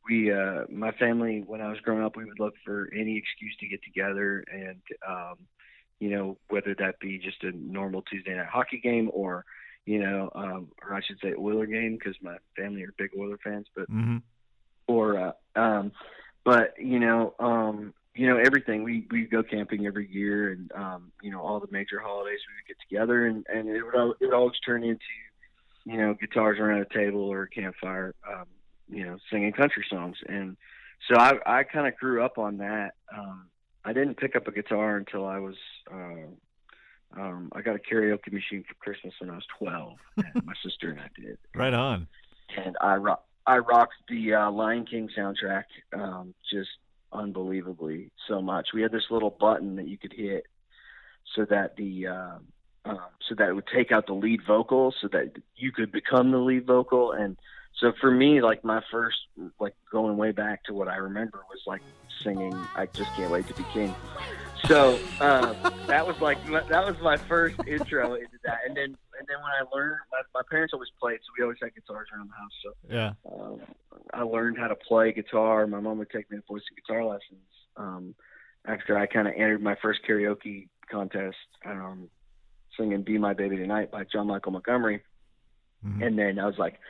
we, 0.09 0.33
uh, 0.33 0.65
my 0.71 0.93
family, 0.93 1.45
when 1.47 1.61
I 1.61 1.69
was 1.69 1.79
growing 1.81 2.03
up, 2.03 2.17
we 2.17 2.25
would 2.25 2.41
look 2.41 2.55
for 2.65 2.89
any 2.95 3.19
excuse 3.19 3.55
to 3.61 3.69
get 3.69 3.83
together, 3.85 4.43
and 4.51 4.81
um, 5.07 5.37
you 6.01 6.09
know 6.09 6.39
whether 6.49 6.75
that 6.79 6.99
be 7.01 7.19
just 7.19 7.45
a 7.45 7.53
normal 7.53 8.01
Tuesday 8.01 8.35
night 8.35 8.47
hockey 8.47 8.81
game 8.83 9.11
or 9.13 9.45
you 9.85 10.01
know, 10.01 10.31
um, 10.35 10.69
or 10.83 10.95
I 10.95 11.03
should 11.03 11.19
say 11.23 11.35
Oiler 11.39 11.67
game 11.67 11.99
because 11.99 12.17
my 12.23 12.39
family 12.57 12.83
are 12.85 12.95
big 12.97 13.11
Oiler 13.15 13.39
fans, 13.45 13.67
but 13.77 13.91
Mm-hmm. 13.91 14.17
or 14.87 15.19
uh, 15.19 15.61
um 15.61 15.93
but 16.49 16.75
you 16.79 16.99
know 16.99 17.35
um 17.39 17.93
you 18.15 18.27
know 18.27 18.39
everything. 18.39 18.83
We 18.83 19.07
we 19.11 19.27
go 19.27 19.43
camping 19.43 19.87
every 19.87 20.09
year 20.11 20.53
and 20.53 20.73
um 20.73 21.13
you 21.23 21.31
know 21.31 21.41
all 21.43 21.61
the 21.61 21.69
major 21.71 22.01
holidays 22.01 22.41
we 22.49 22.55
would 22.57 22.67
get 22.67 22.79
together 22.89 23.27
and 23.27 23.45
and 23.53 23.69
it 23.69 23.83
would 23.83 23.95
it 24.21 24.25
would 24.27 24.35
always 24.35 24.59
turn 24.65 24.83
into 24.83 25.13
you 25.85 25.99
know 25.99 26.15
guitars 26.15 26.59
around 26.59 26.81
a 26.81 26.95
table 26.95 27.21
or 27.21 27.43
a 27.43 27.49
campfire 27.49 28.15
um 28.33 28.47
you 28.89 29.05
know 29.05 29.19
singing 29.31 29.53
country 29.53 29.85
songs. 29.91 30.17
And 30.27 30.57
so 31.07 31.19
i 31.21 31.33
i 31.59 31.63
kind 31.65 31.87
of 31.87 31.97
grew 31.97 32.25
up 32.25 32.39
on 32.39 32.59
that. 32.59 32.93
Um 33.15 33.49
i 33.85 33.93
didn't 33.93 34.17
pick 34.17 34.35
up 34.35 34.49
a 34.49 34.53
guitar 34.53 34.97
until 34.97 35.27
i 35.27 35.39
was 35.39 35.57
uh 35.93 37.21
um 37.21 37.51
i 37.53 37.61
got 37.61 37.77
a 37.77 37.79
karaoke 37.79 38.33
machine 38.33 38.65
for 38.67 38.75
christmas 38.81 39.15
when 39.21 39.31
i 39.31 39.35
was 39.35 39.47
12 39.59 39.97
and 40.35 40.45
my 40.47 40.55
sister 40.65 40.91
and 40.91 41.01
i 41.01 41.09
did. 41.21 41.39
Right 41.55 41.75
on. 41.75 42.09
and 42.57 42.77
I 42.81 42.97
rock 42.97 43.23
I 43.49 43.59
rocked 43.59 43.95
the 44.11 44.35
uh, 44.35 44.51
Lion 44.51 44.85
King 44.85 45.09
soundtrack 45.17 45.65
um, 45.95 46.35
just 46.53 46.69
unbelievably 47.15 48.11
so 48.29 48.43
much. 48.43 48.69
We 48.75 48.83
had 48.83 48.93
this 48.93 49.07
little 49.11 49.31
button 49.31 49.77
that 49.77 49.89
you 49.89 49.97
could 49.97 50.13
hit 50.13 50.45
so 51.35 51.47
that 51.47 51.75
the 51.77 52.09
uh, 52.09 52.39
um, 52.85 53.01
so 53.27 53.35
that 53.37 53.49
it 53.49 53.55
would 53.55 53.67
take 53.75 53.91
out 53.91 54.07
the 54.07 54.13
lead 54.13 54.41
vocal, 54.47 54.95
so 55.01 55.09
that 55.13 55.33
you 55.57 55.73
could 55.73 55.91
become 55.91 56.31
the 56.31 56.39
lead 56.39 56.67
vocal. 56.67 57.13
And 57.13 57.39
so 57.81 57.93
for 57.99 58.11
me, 58.11 58.43
like 58.43 58.65
my 58.65 58.83
first, 58.91 59.17
like 59.59 59.75
going 59.91 60.19
way 60.19 60.33
back 60.33 60.65
to 60.65 60.75
what 60.75 60.89
I 60.89 60.97
remember 60.97 61.43
was 61.49 61.63
like 61.67 61.81
singing 62.23 62.55
"I 62.77 62.85
Just 62.85 63.15
Can't 63.15 63.31
Wait 63.31 63.47
to 63.49 63.55
Be 63.55 63.65
King." 63.73 63.95
So 64.67 64.99
uh, 65.23 65.55
that 65.87 66.07
was 66.07 66.21
like 66.21 66.39
that 66.47 66.87
was 66.87 66.97
my 67.01 67.17
first 67.17 67.57
intro 67.67 68.13
into 68.13 68.39
that. 68.45 68.59
And 68.67 68.77
then 68.77 68.97
and 69.19 69.27
then 69.29 69.37
when 69.43 69.53
I 69.53 69.63
learned, 69.77 69.97
my, 70.13 70.21
my 70.35 70.43
parents 70.51 70.73
always 70.73 70.89
played, 71.01 71.19
so 71.21 71.33
we 71.39 71.43
always 71.43 71.59
had 71.63 71.75
guitars 71.75 72.09
around 72.15 72.29
the 72.31 72.35
house. 72.35 72.57
So 72.65 72.71
Yeah. 72.89 73.13
um, 73.33 73.61
I 74.15 74.23
learned 74.23 74.59
how 74.59 74.69
to 74.69 74.77
play 74.77 75.13
guitar. 75.13 75.67
My 75.67 75.81
mom 75.81 75.99
would 75.99 76.11
take 76.11 76.31
me 76.31 76.37
to 76.39 76.43
voice 76.49 76.63
and 76.71 76.77
guitar 76.85 77.05
lessons 77.05 77.49
um, 77.77 78.15
after 78.67 78.97
I 78.99 79.07
kind 79.07 79.29
of 79.29 79.35
entered 79.35 79.63
my 79.63 79.77
first 79.83 80.01
karaoke 80.09 80.69
contest, 80.91 81.37
um, 81.65 82.09
singing 82.77 83.03
"Be 83.03 83.19
My 83.19 83.35
Baby 83.35 83.57
Tonight" 83.57 83.91
by 83.91 84.05
John 84.05 84.27
Michael 84.29 84.53
Montgomery. 84.53 85.03
Mhm. 85.85 86.07
And 86.07 86.19
then 86.19 86.39
I 86.39 86.47
was 86.47 86.59
like, 86.59 86.81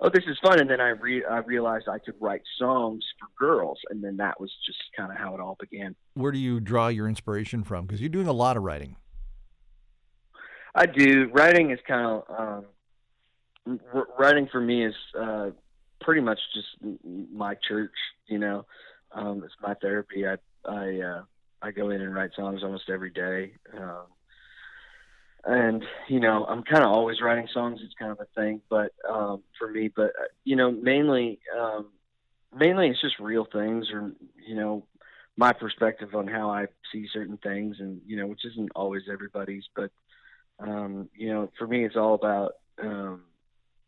"Oh, 0.00 0.08
this 0.08 0.24
is 0.26 0.38
fun." 0.40 0.60
And 0.60 0.70
then 0.70 0.80
I 0.80 0.90
re- 0.90 1.24
I 1.24 1.38
realized 1.38 1.88
I 1.88 1.98
could 1.98 2.14
write 2.20 2.42
songs 2.58 3.04
for 3.18 3.26
girls, 3.38 3.78
and 3.90 4.02
then 4.04 4.16
that 4.18 4.40
was 4.40 4.52
just 4.64 4.78
kind 4.96 5.10
of 5.10 5.18
how 5.18 5.34
it 5.34 5.40
all 5.40 5.56
began. 5.58 5.96
Where 6.14 6.30
do 6.32 6.38
you 6.38 6.60
draw 6.60 6.88
your 6.88 7.08
inspiration 7.08 7.64
from? 7.64 7.86
Because 7.86 8.00
you're 8.00 8.08
doing 8.08 8.28
a 8.28 8.32
lot 8.32 8.56
of 8.56 8.62
writing. 8.62 8.96
I 10.76 10.84
do. 10.84 11.30
Writing 11.32 11.70
is 11.70 11.78
kind 11.88 12.04
of 12.06 12.64
um, 13.66 13.80
writing 14.18 14.46
for 14.52 14.60
me 14.60 14.84
is 14.84 14.94
uh, 15.18 15.50
pretty 16.02 16.20
much 16.20 16.38
just 16.54 16.98
my 17.32 17.56
church. 17.66 17.94
You 18.26 18.38
know, 18.38 18.66
um, 19.12 19.42
it's 19.42 19.54
my 19.62 19.72
therapy. 19.74 20.26
I 20.26 20.36
I 20.68 21.00
uh, 21.00 21.22
I 21.62 21.70
go 21.70 21.88
in 21.88 22.02
and 22.02 22.14
write 22.14 22.32
songs 22.36 22.62
almost 22.62 22.90
every 22.90 23.08
day, 23.08 23.52
um, 23.74 24.04
and 25.46 25.82
you 26.08 26.20
know 26.20 26.44
I'm 26.44 26.62
kind 26.62 26.84
of 26.84 26.90
always 26.90 27.22
writing 27.22 27.48
songs. 27.54 27.80
It's 27.82 27.94
kind 27.98 28.12
of 28.12 28.20
a 28.20 28.26
thing, 28.38 28.60
but 28.68 28.92
um, 29.08 29.42
for 29.58 29.70
me, 29.70 29.88
but 29.88 30.08
uh, 30.08 30.28
you 30.44 30.56
know 30.56 30.70
mainly 30.70 31.38
um, 31.58 31.86
mainly 32.54 32.88
it's 32.88 33.00
just 33.00 33.18
real 33.18 33.46
things, 33.50 33.86
or 33.90 34.12
you 34.46 34.54
know 34.54 34.84
my 35.38 35.54
perspective 35.54 36.14
on 36.14 36.26
how 36.26 36.50
I 36.50 36.66
see 36.92 37.08
certain 37.14 37.38
things, 37.38 37.76
and 37.80 38.02
you 38.06 38.18
know 38.18 38.26
which 38.26 38.44
isn't 38.44 38.72
always 38.76 39.04
everybody's, 39.10 39.64
but 39.74 39.90
um, 40.58 41.08
you 41.14 41.32
know, 41.32 41.50
for 41.58 41.66
me, 41.66 41.84
it's 41.84 41.96
all 41.96 42.14
about 42.14 42.52
um, 42.82 43.22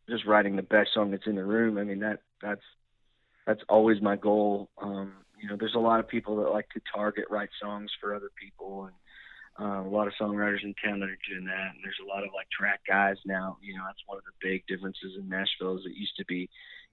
just 0.09 0.25
writing 0.25 0.55
the 0.55 0.61
best 0.61 0.93
song 0.93 1.11
that's 1.11 1.27
in 1.27 1.35
the 1.35 1.43
room. 1.43 1.77
I 1.77 1.83
mean, 1.83 1.99
that 1.99 2.21
that's 2.41 2.61
that's 3.45 3.61
always 3.69 4.01
my 4.01 4.15
goal. 4.15 4.69
Um, 4.81 5.13
you 5.41 5.49
know, 5.49 5.55
there's 5.57 5.75
a 5.75 5.79
lot 5.79 5.99
of 5.99 6.07
people 6.07 6.37
that 6.37 6.49
like 6.49 6.69
to 6.69 6.81
target 6.93 7.25
write 7.29 7.49
songs 7.61 7.91
for 7.99 8.13
other 8.13 8.29
people, 8.39 8.85
and 8.85 8.95
uh, 9.59 9.87
a 9.87 9.89
lot 9.89 10.07
of 10.07 10.13
songwriters 10.19 10.63
in 10.63 10.73
town 10.83 10.99
that 10.99 11.09
are 11.09 11.17
doing 11.29 11.45
that. 11.45 11.71
And 11.73 11.83
there's 11.83 11.99
a 12.03 12.07
lot 12.07 12.23
of 12.23 12.29
like 12.35 12.47
track 12.49 12.81
guys 12.87 13.17
now. 13.25 13.57
You 13.61 13.75
know, 13.75 13.83
that's 13.85 14.03
one 14.05 14.17
of 14.17 14.23
the 14.25 14.47
big 14.47 14.65
differences 14.67 15.13
in 15.17 15.29
Nashville. 15.29 15.77
Is 15.77 15.85
it 15.85 15.97
used 15.97 16.17
to 16.17 16.25
be 16.25 16.49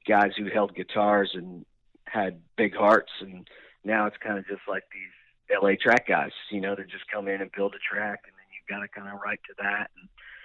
guys 0.07 0.33
who 0.37 0.49
held 0.49 0.75
guitars 0.75 1.33
and 1.35 1.65
had 2.05 2.41
big 2.57 2.75
hearts, 2.75 3.13
and 3.21 3.49
now 3.85 4.07
it's 4.07 4.17
kind 4.23 4.39
of 4.39 4.47
just 4.47 4.63
like 4.69 4.85
these 4.93 5.61
LA 5.63 5.73
track 5.81 6.07
guys. 6.07 6.33
You 6.51 6.61
know, 6.61 6.75
that 6.75 6.89
just 6.89 7.11
come 7.13 7.29
in 7.29 7.41
and 7.41 7.51
build 7.53 7.75
a 7.75 7.95
track, 7.95 8.21
and 8.27 8.36
got 8.69 8.81
to 8.81 8.89
kind 8.89 9.09
of 9.09 9.21
write 9.25 9.41
to 9.49 9.55
that. 9.63 9.91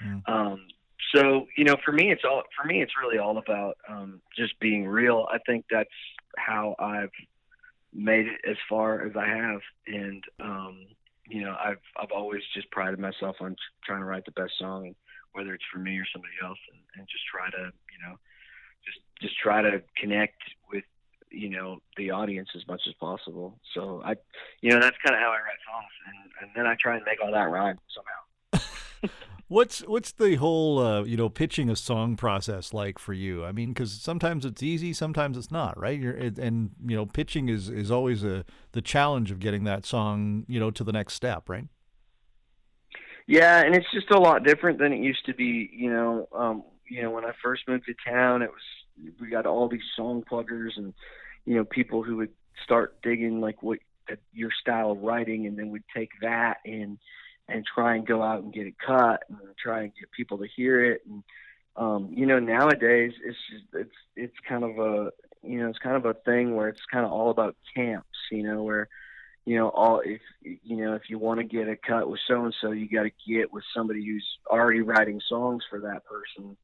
And 0.02 0.24
um, 0.28 0.68
so, 1.16 1.48
you 1.58 1.66
know, 1.66 1.76
for 1.84 1.92
me, 1.92 2.12
it's 2.12 2.24
all 2.24 2.44
for 2.60 2.68
me. 2.68 2.82
It's 2.82 2.94
really 3.02 3.18
all 3.18 3.38
about 3.38 3.78
um, 3.90 4.22
just 4.38 4.60
being 4.60 4.88
real. 4.88 5.28
I 5.32 5.40
think 5.46 5.66
that's 5.70 5.90
how 6.38 6.76
I've 6.80 7.12
made 7.94 8.28
it 8.28 8.40
as 8.50 8.58
far 8.70 9.06
as 9.06 9.14
I 9.16 9.28
have, 9.28 9.60
and 9.88 10.24
um, 10.40 10.86
you 11.28 11.44
know, 11.44 11.56
I've 11.62 11.82
I've 11.98 12.12
always 12.12 12.42
just 12.54 12.70
prided 12.72 13.00
myself 13.00 13.38
on 13.42 13.56
trying 13.86 14.00
to 14.00 14.06
write 14.06 14.26
the 14.26 14.32
best 14.32 14.54
song, 14.60 14.96
whether 15.34 15.54
it's 15.54 15.64
for 15.72 15.80
me 15.80 15.98
or 15.98 16.06
somebody 16.14 16.34
else, 16.44 16.60
and, 16.72 16.82
and 16.98 17.08
just 17.10 17.24
try 17.26 17.50
to, 17.50 17.66
you 17.66 18.08
know, 18.08 18.16
just 18.86 19.00
just 19.22 19.38
try 19.38 19.62
to 19.62 19.82
connect 19.98 20.42
with 20.72 20.84
you 21.30 21.50
know 21.50 21.82
the 21.98 22.12
audience 22.12 22.50
as 22.56 22.66
much 22.68 22.82
as 22.88 22.94
possible. 22.96 23.60
So 23.74 24.02
I, 24.06 24.16
you 24.62 24.72
know, 24.72 24.80
that's 24.80 24.98
kind 25.04 25.16
of 25.16 25.22
how 25.22 25.32
I 25.32 25.40
write 25.42 25.62
songs, 25.68 25.94
and 26.08 26.32
and 26.42 26.52
then 26.56 26.68
I 26.68 26.76
try 26.76 26.96
and 26.96 27.06
make 27.06 27.22
all 27.22 27.32
that 27.32 27.50
rhyme. 27.50 27.80
What's 29.52 29.82
what's 29.82 30.14
the 30.14 30.36
whole 30.36 30.80
uh, 30.80 31.04
you 31.04 31.18
know 31.18 31.28
pitching 31.28 31.70
a 31.70 31.76
song 31.76 32.16
process 32.16 32.74
like 32.74 32.98
for 32.98 33.12
you? 33.12 33.44
I 33.44 33.52
mean, 33.52 33.74
because 33.74 33.92
sometimes 33.92 34.46
it's 34.46 34.64
easy, 34.64 34.94
sometimes 34.94 35.38
it's 35.38 35.52
not, 35.52 35.78
right? 35.78 36.00
You're, 36.00 36.16
and 36.16 36.70
you 36.86 36.96
know, 36.96 37.06
pitching 37.06 37.50
is 37.50 37.68
is 37.68 37.92
always 37.92 38.24
a 38.24 38.46
the 38.72 38.82
challenge 38.82 39.30
of 39.30 39.40
getting 39.40 39.66
that 39.66 39.86
song 39.86 40.46
you 40.48 40.58
know 40.58 40.72
to 40.72 40.86
the 40.86 40.94
next 40.94 41.16
step, 41.16 41.50
right? 41.50 41.66
Yeah, 43.28 43.60
and 43.60 43.76
it's 43.76 43.92
just 43.94 44.10
a 44.10 44.18
lot 44.18 44.46
different 44.46 44.80
than 44.80 44.94
it 44.94 45.00
used 45.00 45.26
to 45.26 45.34
be. 45.34 45.70
You 45.74 45.92
know, 45.92 46.30
um, 46.32 46.64
you 46.90 47.02
know, 47.02 47.12
when 47.12 47.26
I 47.26 47.34
first 47.44 47.64
moved 47.68 47.88
to 47.88 48.10
town, 48.10 48.44
it 48.44 48.52
was 48.52 49.12
we 49.20 49.28
got 49.30 49.46
all 49.46 49.68
these 49.68 49.82
song 49.98 50.24
pluggers 50.32 50.78
and 50.78 50.94
you 51.44 51.58
know 51.58 51.66
people 51.66 52.04
who 52.04 52.16
would 52.16 52.32
start 52.64 53.02
digging 53.04 53.42
like 53.42 53.62
what 53.62 53.80
your 54.32 54.52
style 54.62 54.92
of 54.92 55.00
writing, 55.00 55.46
and 55.46 55.60
then 55.60 55.72
would 55.72 55.84
take 55.94 56.12
that 56.22 56.60
and 56.64 57.00
and 57.48 57.66
try 57.66 57.96
and 57.96 58.08
go 58.08 58.22
out 58.22 58.44
and 58.44 58.54
get 58.54 58.68
it 58.68 58.76
cut 58.86 59.24
and 59.30 59.38
try 59.62 59.84
and 59.84 59.92
get 60.00 60.12
people 60.12 60.38
to 60.40 60.48
hear 60.56 60.84
it. 60.94 61.02
And 61.08 61.24
um, 61.76 62.14
you 62.16 62.26
know, 62.26 62.40
nowadays 62.40 63.14
it's 63.24 63.38
just 63.50 63.66
it's 63.74 63.96
it's 64.16 64.38
kind 64.48 64.64
of 64.64 64.78
a 64.78 65.12
you 65.44 65.60
know 65.60 65.70
it's 65.70 65.80
kind 65.80 65.96
of 65.96 66.06
a 66.06 66.14
thing 66.14 66.56
where 66.56 66.70
it's 66.70 66.82
kind 66.92 67.06
of 67.06 67.12
all 67.12 67.30
about 67.30 67.56
camps. 67.76 68.08
You 68.32 68.44
know, 68.44 68.64
where 68.64 68.88
you 69.46 69.56
know 69.56 69.70
all 69.70 70.02
if 70.04 70.22
you 70.42 70.78
know 70.78 70.94
if 70.94 71.04
you 71.10 71.18
want 71.18 71.40
to 71.40 71.44
get 71.44 71.68
a 71.68 71.76
cut 71.76 72.10
with 72.10 72.20
so 72.28 72.46
and 72.46 72.56
so 72.62 72.72
you 72.72 72.88
got 72.88 73.04
to 73.04 73.12
get 73.28 73.52
with 73.52 73.64
somebody 73.76 74.06
who's 74.06 74.26
already 74.48 74.82
writing 74.82 75.22
songs 75.28 75.64
for 75.70 75.80
that 75.80 76.04
person 76.06 76.56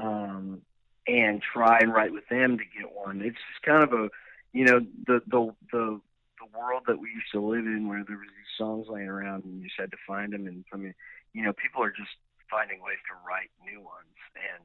um 0.00 0.62
and 1.06 1.42
try 1.42 1.78
and 1.80 1.92
write 1.92 2.12
with 2.12 2.26
them 2.28 2.58
to 2.58 2.64
get 2.64 2.94
one 2.94 3.20
it's 3.22 3.36
just 3.36 3.62
kind 3.64 3.82
of 3.82 3.92
a 3.92 4.08
you 4.52 4.64
know 4.64 4.80
the 5.06 5.20
the 5.26 5.54
the 5.72 6.00
the 6.42 6.50
world 6.58 6.82
that 6.90 6.98
we 6.98 7.14
used 7.14 7.30
to 7.30 7.40
live 7.40 7.62
in 7.62 7.86
where 7.86 8.02
there 8.02 8.18
was 8.18 8.34
these 8.34 8.54
songs 8.58 8.90
laying 8.90 9.06
around 9.06 9.46
and 9.46 9.62
you 9.62 9.70
just 9.70 9.78
had 9.78 9.94
to 9.94 10.02
find 10.06 10.34
them. 10.34 10.50
And 10.50 10.66
i 10.74 10.76
mean 10.76 10.94
you 11.30 11.46
know 11.46 11.54
people 11.54 11.82
are 11.82 11.94
just 11.94 12.18
finding 12.50 12.82
ways 12.82 12.98
to 13.06 13.14
write 13.22 13.54
new 13.62 13.78
ones. 13.78 14.18
And 14.34 14.62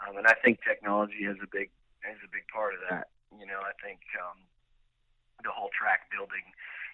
um 0.00 0.16
and 0.16 0.26
i 0.26 0.34
think 0.40 0.64
technology 0.64 1.28
has 1.28 1.36
a 1.44 1.50
big 1.52 1.68
has 2.00 2.16
a 2.24 2.30
big 2.32 2.48
part 2.48 2.72
of 2.72 2.80
that. 2.88 3.12
You 3.36 3.44
know 3.44 3.60
i 3.60 3.76
think 3.84 4.00
um 4.16 4.40
the 5.44 5.52
whole 5.52 5.70
track 5.76 6.08
building 6.10 6.48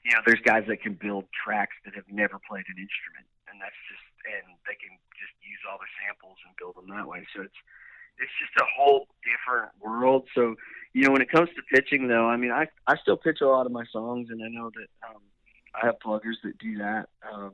you 0.05 0.13
know, 0.13 0.21
there's 0.29 0.45
guys 0.45 0.69
that 0.69 0.85
can 0.85 1.01
build 1.01 1.25
tracks 1.33 1.81
that 1.89 1.97
have 1.97 2.05
never 2.13 2.37
played 2.37 2.69
an 2.69 2.77
instrument, 2.77 3.25
and 3.49 3.57
that's 3.57 3.81
just, 3.89 4.05
and 4.29 4.53
they 4.69 4.77
can 4.77 4.93
just 5.17 5.33
use 5.41 5.65
all 5.65 5.81
the 5.81 5.89
samples 6.05 6.37
and 6.45 6.53
build 6.61 6.77
them 6.77 6.93
that 6.93 7.09
way. 7.09 7.25
So 7.33 7.49
it's, 7.49 7.61
it's 8.19 8.31
just 8.41 8.53
a 8.61 8.65
whole 8.77 9.09
different 9.25 9.71
world. 9.81 10.29
So, 10.35 10.55
you 10.93 11.05
know, 11.05 11.11
when 11.11 11.23
it 11.23 11.31
comes 11.31 11.49
to 11.57 11.63
pitching, 11.75 12.09
though, 12.09 12.29
I 12.29 12.37
mean, 12.37 12.51
I 12.53 12.69
I 12.87 12.97
still 12.97 13.17
pitch 13.17 13.39
a 13.41 13.49
lot 13.49 13.67
of 13.67 13.73
my 13.73 13.85
songs, 13.93 14.29
and 14.31 14.43
I 14.43 14.49
know 14.49 14.71
that 14.71 14.89
um, 15.09 15.21
I 15.75 15.87
have 15.87 15.99
pluggers 16.01 16.39
that 16.45 16.59
do 16.59 16.79
that. 16.79 17.09
Um, 17.33 17.53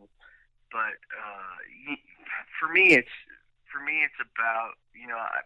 but 0.70 0.78
uh, 0.78 1.94
for 2.58 2.72
me, 2.72 2.92
it's 2.94 3.08
for 3.72 3.82
me, 3.82 4.02
it's 4.04 4.14
about 4.20 4.72
you 4.94 5.06
know, 5.08 5.16
I 5.16 5.40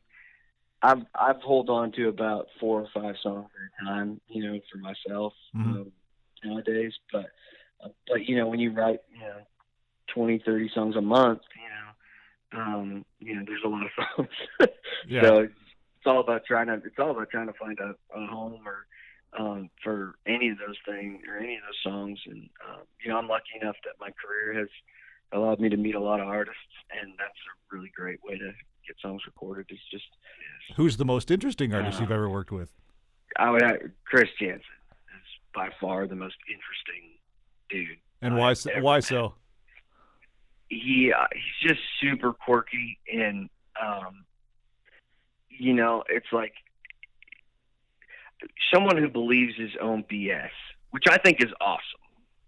I've 0.82 1.04
I've 1.14 1.42
hold 1.42 1.70
on 1.70 1.92
to 1.92 2.08
about 2.08 2.48
four 2.60 2.80
or 2.80 2.88
five 2.92 3.16
songs 3.22 3.48
at 3.54 3.86
a 3.86 3.88
time, 3.88 4.20
you 4.28 4.44
know, 4.44 4.58
for 4.70 4.78
myself 4.78 5.32
Mhm. 5.54 5.64
um, 5.64 5.92
nowadays. 6.42 6.92
But 7.12 7.26
uh, 7.82 7.88
but 8.08 8.28
you 8.28 8.36
know, 8.36 8.48
when 8.48 8.60
you 8.60 8.72
write, 8.72 9.00
you 9.12 9.20
know, 9.20 9.46
twenty, 10.08 10.38
thirty 10.44 10.68
songs 10.74 10.96
a 10.96 11.00
month, 11.00 11.42
you 11.56 12.58
know, 12.58 12.60
um, 12.60 13.04
you 13.24 13.36
know, 13.36 13.42
there's 13.46 13.62
a 13.64 13.68
lot 13.68 13.84
of 13.84 13.90
songs. 14.16 14.70
Yeah. 15.08 15.22
So 15.22 15.38
it's, 15.40 15.52
it's 15.98 16.06
all 16.06 16.20
about 16.20 16.44
trying 16.44 16.66
to 16.66 16.74
it's 16.74 16.98
all 16.98 17.10
about 17.10 17.30
trying 17.30 17.46
to 17.46 17.54
find 17.54 17.78
a, 17.80 17.94
a 18.16 18.26
home 18.26 18.60
or 18.66 18.86
um, 19.38 19.70
for 19.82 20.14
any 20.26 20.50
of 20.50 20.58
those 20.58 20.76
things 20.86 21.22
or 21.28 21.38
any 21.38 21.56
of 21.56 21.62
those 21.62 21.92
songs. 21.92 22.18
And 22.26 22.48
um, 22.68 22.82
you 23.02 23.10
know, 23.10 23.18
I'm 23.18 23.28
lucky 23.28 23.58
enough 23.60 23.76
that 23.84 23.94
my 24.00 24.10
career 24.10 24.58
has 24.60 24.68
allowed 25.32 25.60
me 25.60 25.68
to 25.68 25.76
meet 25.76 25.94
a 25.94 26.00
lot 26.00 26.20
of 26.20 26.28
artists, 26.28 26.60
and 27.00 27.12
that's 27.18 27.30
a 27.30 27.76
really 27.76 27.90
great 27.94 28.20
way 28.22 28.38
to 28.38 28.52
get 28.86 28.96
songs 29.00 29.22
recorded. 29.26 29.66
It's 29.68 29.80
just 29.90 30.04
Who's 30.76 30.96
the 30.96 31.04
most 31.04 31.30
interesting 31.30 31.74
artist 31.74 31.98
Uh, 31.98 32.02
you've 32.02 32.12
ever 32.12 32.28
worked 32.28 32.52
with? 32.52 32.72
I 33.36 33.50
would 33.50 33.62
have, 33.62 33.78
Chris 34.04 34.28
Janson 34.38 34.60
is 34.60 35.28
by 35.54 35.70
far 35.80 36.06
the 36.06 36.14
most 36.14 36.36
interesting 36.48 37.18
dude. 37.68 37.98
And 38.22 38.36
why? 38.36 38.52
So, 38.54 38.70
why 38.80 39.00
so? 39.00 39.34
He 40.68 41.12
uh, 41.12 41.26
he's 41.32 41.70
just 41.70 41.80
super 42.00 42.32
quirky 42.32 42.98
and 43.12 43.48
um, 43.80 44.24
you 45.48 45.72
know, 45.72 46.04
it's 46.08 46.32
like 46.32 46.54
someone 48.72 48.96
who 48.96 49.08
believes 49.08 49.54
his 49.56 49.70
own 49.80 50.04
BS, 50.04 50.50
which 50.90 51.04
I 51.08 51.18
think 51.18 51.42
is 51.42 51.50
awesome. 51.60 51.82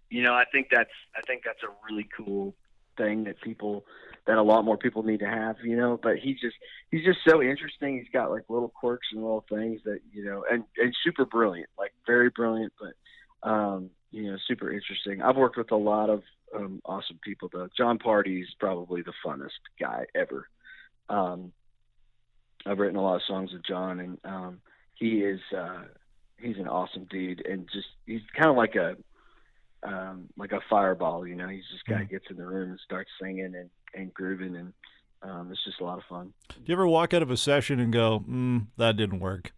You 0.09 0.23
know, 0.23 0.33
I 0.33 0.45
think 0.51 0.67
that's 0.71 0.89
I 1.15 1.21
think 1.21 1.43
that's 1.45 1.63
a 1.63 1.67
really 1.89 2.07
cool 2.15 2.55
thing 2.97 3.25
that 3.25 3.39
people 3.41 3.85
that 4.25 4.37
a 4.37 4.43
lot 4.43 4.65
more 4.65 4.77
people 4.77 5.03
need 5.03 5.19
to 5.19 5.27
have, 5.27 5.57
you 5.63 5.77
know, 5.77 5.99
but 6.01 6.17
he 6.17 6.33
just 6.33 6.55
he's 6.91 7.05
just 7.05 7.19
so 7.27 7.41
interesting. 7.41 7.97
He's 7.97 8.11
got 8.11 8.31
like 8.31 8.43
little 8.49 8.69
quirks 8.69 9.07
and 9.11 9.21
little 9.21 9.45
things 9.49 9.81
that, 9.85 9.99
you 10.11 10.25
know, 10.25 10.43
and 10.49 10.63
and 10.77 10.93
super 11.03 11.25
brilliant, 11.25 11.69
like 11.77 11.93
very 12.05 12.29
brilliant, 12.29 12.73
but 12.79 13.49
um, 13.49 13.89
you 14.11 14.31
know, 14.31 14.37
super 14.47 14.71
interesting. 14.71 15.21
I've 15.21 15.35
worked 15.35 15.57
with 15.57 15.71
a 15.71 15.77
lot 15.77 16.09
of 16.09 16.23
um 16.55 16.81
awesome 16.85 17.19
people 17.23 17.49
though. 17.51 17.67
Jon 17.77 17.97
Pardi's 17.99 18.47
probably 18.59 19.01
the 19.01 19.13
funnest 19.25 19.59
guy 19.79 20.05
ever. 20.15 20.47
Um 21.09 21.51
I've 22.65 22.79
written 22.79 22.97
a 22.97 23.01
lot 23.03 23.15
of 23.15 23.21
songs 23.27 23.51
with 23.53 23.65
John 23.65 23.99
and 23.99 24.17
um 24.23 24.59
he 24.95 25.19
is 25.21 25.39
uh 25.55 25.83
he's 26.39 26.57
an 26.57 26.67
awesome 26.67 27.05
dude 27.09 27.45
and 27.45 27.67
just 27.73 27.87
he's 28.05 28.21
kind 28.35 28.49
of 28.49 28.55
like 28.57 28.75
a 28.75 28.95
um 29.87 30.27
like 30.37 30.51
a 30.51 30.59
fireball 30.69 31.25
you 31.27 31.35
know 31.35 31.47
he's 31.47 31.63
just 31.71 31.85
guy 31.85 32.01
Mhm. 32.03 32.09
gets 32.09 32.25
in 32.29 32.37
the 32.37 32.45
room 32.45 32.71
and 32.71 32.79
starts 32.79 33.09
singing 33.21 33.53
and 33.55 33.69
and 33.93 34.13
grooving 34.13 34.55
and 34.55 34.73
um 35.21 35.51
it's 35.51 35.63
just 35.63 35.79
a 35.81 35.83
lot 35.83 35.97
of 35.97 36.03
fun 36.05 36.33
Do 36.49 36.61
you 36.65 36.73
ever 36.73 36.87
walk 36.87 37.13
out 37.13 37.21
of 37.21 37.29
a 37.31 37.37
session 37.37 37.79
and 37.79 37.91
go, 37.93 38.19
mm, 38.21 38.67
"That 38.77 38.97
didn't 38.97 39.19
work"? 39.19 39.53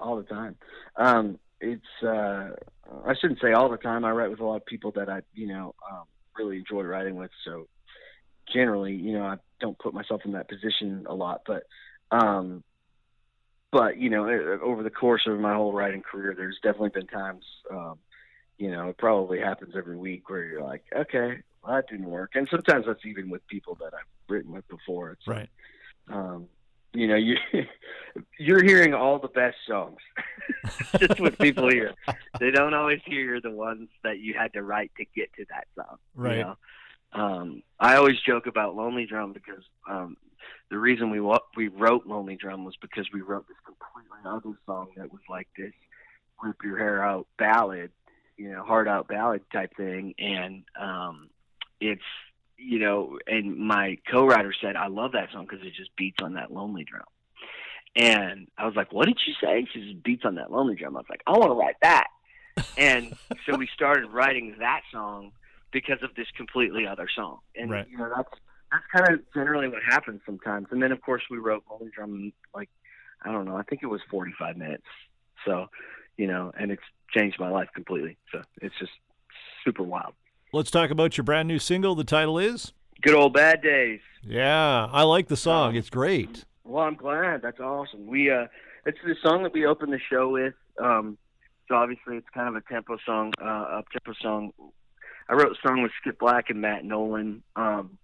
all 0.00 0.16
the 0.16 0.22
time 0.24 0.56
um 0.96 1.38
it's 1.60 2.02
uh 2.02 2.50
i 3.06 3.14
shouldn't 3.14 3.40
say 3.40 3.52
all 3.52 3.70
the 3.70 3.76
time. 3.76 4.04
I 4.04 4.10
write 4.10 4.30
with 4.30 4.40
a 4.40 4.44
lot 4.44 4.56
of 4.56 4.66
people 4.66 4.92
that 4.92 5.08
i 5.08 5.20
you 5.32 5.46
know 5.46 5.74
um 5.90 6.04
really 6.36 6.58
enjoy 6.58 6.82
writing 6.82 7.16
with. 7.16 7.30
So 7.44 7.66
generally 8.52 8.94
you 8.94 9.12
know 9.12 9.24
i 9.24 9.36
don't 9.60 9.78
put 9.78 9.94
myself 9.94 10.20
in 10.24 10.32
that 10.32 10.48
position 10.48 11.06
a 11.08 11.14
lot 11.14 11.40
but 11.46 11.62
um 12.10 12.62
but 13.72 13.96
you 13.96 14.10
know 14.10 14.28
over 14.62 14.82
the 14.82 14.90
course 14.90 15.22
of 15.26 15.40
my 15.40 15.54
whole 15.54 15.72
writing 15.72 16.02
career 16.02 16.34
there's 16.36 16.58
definitely 16.62 16.90
been 16.90 17.06
times 17.06 17.44
um 17.70 17.98
you 18.58 18.70
know 18.70 18.90
it 18.90 18.98
probably 18.98 19.40
happens 19.40 19.74
every 19.76 19.96
week 19.96 20.28
where 20.28 20.44
you're 20.44 20.62
like 20.62 20.84
okay 20.94 21.38
well, 21.64 21.76
that 21.76 21.88
didn't 21.88 22.10
work. 22.10 22.32
And 22.34 22.48
sometimes 22.50 22.86
that's 22.86 23.04
even 23.06 23.30
with 23.30 23.46
people 23.46 23.76
that 23.80 23.94
i've 23.94 24.06
written 24.28 24.52
with 24.52 24.66
before. 24.68 25.12
It's 25.12 25.26
Right. 25.26 25.48
um, 26.10 26.48
you 26.94 27.08
know, 27.08 27.16
you 27.16 27.36
you're 28.38 28.62
hearing 28.62 28.94
all 28.94 29.18
the 29.18 29.28
best 29.28 29.56
songs. 29.66 29.98
Just 30.98 31.20
what 31.20 31.38
people 31.38 31.68
hear. 31.68 31.94
They 32.40 32.50
don't 32.50 32.74
always 32.74 33.00
hear 33.04 33.40
the 33.40 33.50
ones 33.50 33.88
that 34.02 34.18
you 34.18 34.34
had 34.34 34.52
to 34.54 34.62
write 34.62 34.92
to 34.98 35.04
get 35.14 35.32
to 35.34 35.44
that 35.50 35.66
song. 35.74 35.98
you 36.16 36.22
Right. 36.22 36.38
know? 36.40 36.56
Um, 37.12 37.62
I 37.78 37.96
always 37.96 38.18
joke 38.20 38.46
about 38.46 38.74
Lonely 38.74 39.06
Drum 39.06 39.32
because 39.32 39.62
um, 39.88 40.16
the 40.70 40.78
reason 40.78 41.10
we 41.10 41.20
we 41.56 41.68
wrote 41.68 42.06
Lonely 42.06 42.36
Drum 42.36 42.64
was 42.64 42.74
because 42.80 43.06
we 43.12 43.20
wrote 43.20 43.46
this 43.48 43.56
completely 43.64 44.18
other 44.24 44.58
song 44.66 44.88
that 44.96 45.12
was 45.12 45.20
like 45.28 45.48
this 45.56 45.72
rip 46.42 46.56
your 46.64 46.78
hair 46.78 47.02
out 47.04 47.26
ballad, 47.38 47.90
you 48.36 48.50
know, 48.50 48.64
hard 48.64 48.88
out 48.88 49.06
ballad 49.06 49.42
type 49.52 49.76
thing, 49.76 50.14
and 50.18 50.64
um, 50.80 51.28
it's 51.80 52.02
you 52.56 52.78
know, 52.78 53.18
and 53.26 53.56
my 53.56 53.98
co-writer 54.10 54.54
said, 54.60 54.76
"I 54.76 54.88
love 54.88 55.12
that 55.12 55.30
song 55.32 55.46
because 55.48 55.64
it 55.66 55.74
just 55.74 55.94
beats 55.96 56.18
on 56.22 56.34
that 56.34 56.52
lonely 56.52 56.84
drum." 56.84 57.04
And 57.96 58.48
I 58.58 58.66
was 58.66 58.74
like, 58.74 58.92
"What 58.92 59.06
did 59.06 59.20
you 59.26 59.34
say?" 59.40 59.66
She 59.72 59.92
just 59.92 60.02
beats 60.02 60.24
on 60.24 60.36
that 60.36 60.50
lonely 60.50 60.74
drum. 60.76 60.96
I 60.96 61.00
was 61.00 61.10
like, 61.10 61.22
"I 61.26 61.32
want 61.32 61.50
to 61.50 61.54
write 61.54 61.76
that." 61.82 62.06
and 62.76 63.16
so 63.46 63.56
we 63.56 63.68
started 63.74 64.06
writing 64.10 64.56
that 64.60 64.82
song 64.92 65.32
because 65.72 66.02
of 66.02 66.14
this 66.14 66.26
completely 66.36 66.86
other 66.86 67.08
song. 67.14 67.40
And 67.56 67.70
Right. 67.70 67.88
you 67.88 67.98
know, 67.98 68.10
that's 68.14 68.30
that's 68.70 68.84
kind 68.94 69.12
of 69.12 69.20
generally 69.34 69.68
what 69.68 69.82
happens 69.82 70.20
sometimes. 70.24 70.68
And 70.70 70.82
then 70.82 70.92
of 70.92 71.00
course 71.02 71.22
we 71.30 71.38
wrote 71.38 71.64
lonely 71.70 71.90
drum 71.94 72.32
like 72.54 72.70
I 73.24 73.32
don't 73.32 73.44
know, 73.44 73.56
I 73.56 73.62
think 73.62 73.82
it 73.82 73.86
was 73.86 74.00
45 74.10 74.56
minutes. 74.56 74.84
So, 75.44 75.66
you 76.16 76.26
know, 76.26 76.52
and 76.58 76.70
it's 76.70 76.82
changed 77.10 77.38
my 77.38 77.48
life 77.48 77.68
completely. 77.74 78.16
So 78.32 78.42
it's 78.60 78.74
just 78.78 78.92
super 79.64 79.82
wild. 79.82 80.14
Let's 80.54 80.70
talk 80.70 80.90
about 80.90 81.16
your 81.16 81.24
brand 81.24 81.48
new 81.48 81.58
single. 81.58 81.96
The 81.96 82.04
title 82.04 82.38
is. 82.38 82.72
Good 83.02 83.12
old 83.12 83.32
bad 83.32 83.60
days. 83.60 83.98
Yeah, 84.22 84.86
I 84.92 85.02
like 85.02 85.26
the 85.26 85.36
song. 85.36 85.74
It's 85.74 85.90
great. 85.90 86.44
Well, 86.62 86.84
I'm 86.84 86.94
glad. 86.94 87.42
That's 87.42 87.58
awesome. 87.58 88.06
We 88.06 88.30
uh, 88.30 88.46
it's 88.86 88.98
the 89.04 89.16
song 89.20 89.42
that 89.42 89.52
we 89.52 89.66
opened 89.66 89.92
the 89.92 89.98
show 89.98 90.28
with. 90.28 90.54
Um, 90.80 91.18
so 91.66 91.74
obviously 91.74 92.18
it's 92.18 92.28
kind 92.32 92.48
of 92.48 92.54
a 92.54 92.60
tempo 92.72 92.98
song, 93.04 93.32
uh, 93.42 93.78
up 93.78 93.86
tempo 93.90 94.12
song. 94.22 94.52
I 95.28 95.34
wrote 95.34 95.50
a 95.50 95.66
song 95.66 95.82
with 95.82 95.90
Skip 96.00 96.20
Black 96.20 96.50
and 96.50 96.60
Matt 96.60 96.84
Nolan, 96.84 97.42
um, 97.56 97.98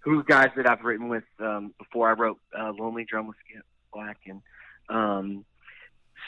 who 0.00 0.22
guys 0.22 0.50
that 0.58 0.68
I've 0.68 0.84
written 0.84 1.08
with 1.08 1.24
um, 1.40 1.72
before. 1.78 2.10
I 2.10 2.12
wrote 2.12 2.38
uh, 2.54 2.72
Lonely 2.78 3.06
Drum 3.08 3.26
with 3.26 3.38
Skip 3.48 3.64
Black, 3.90 4.18
and 4.26 4.42
um, 4.90 5.46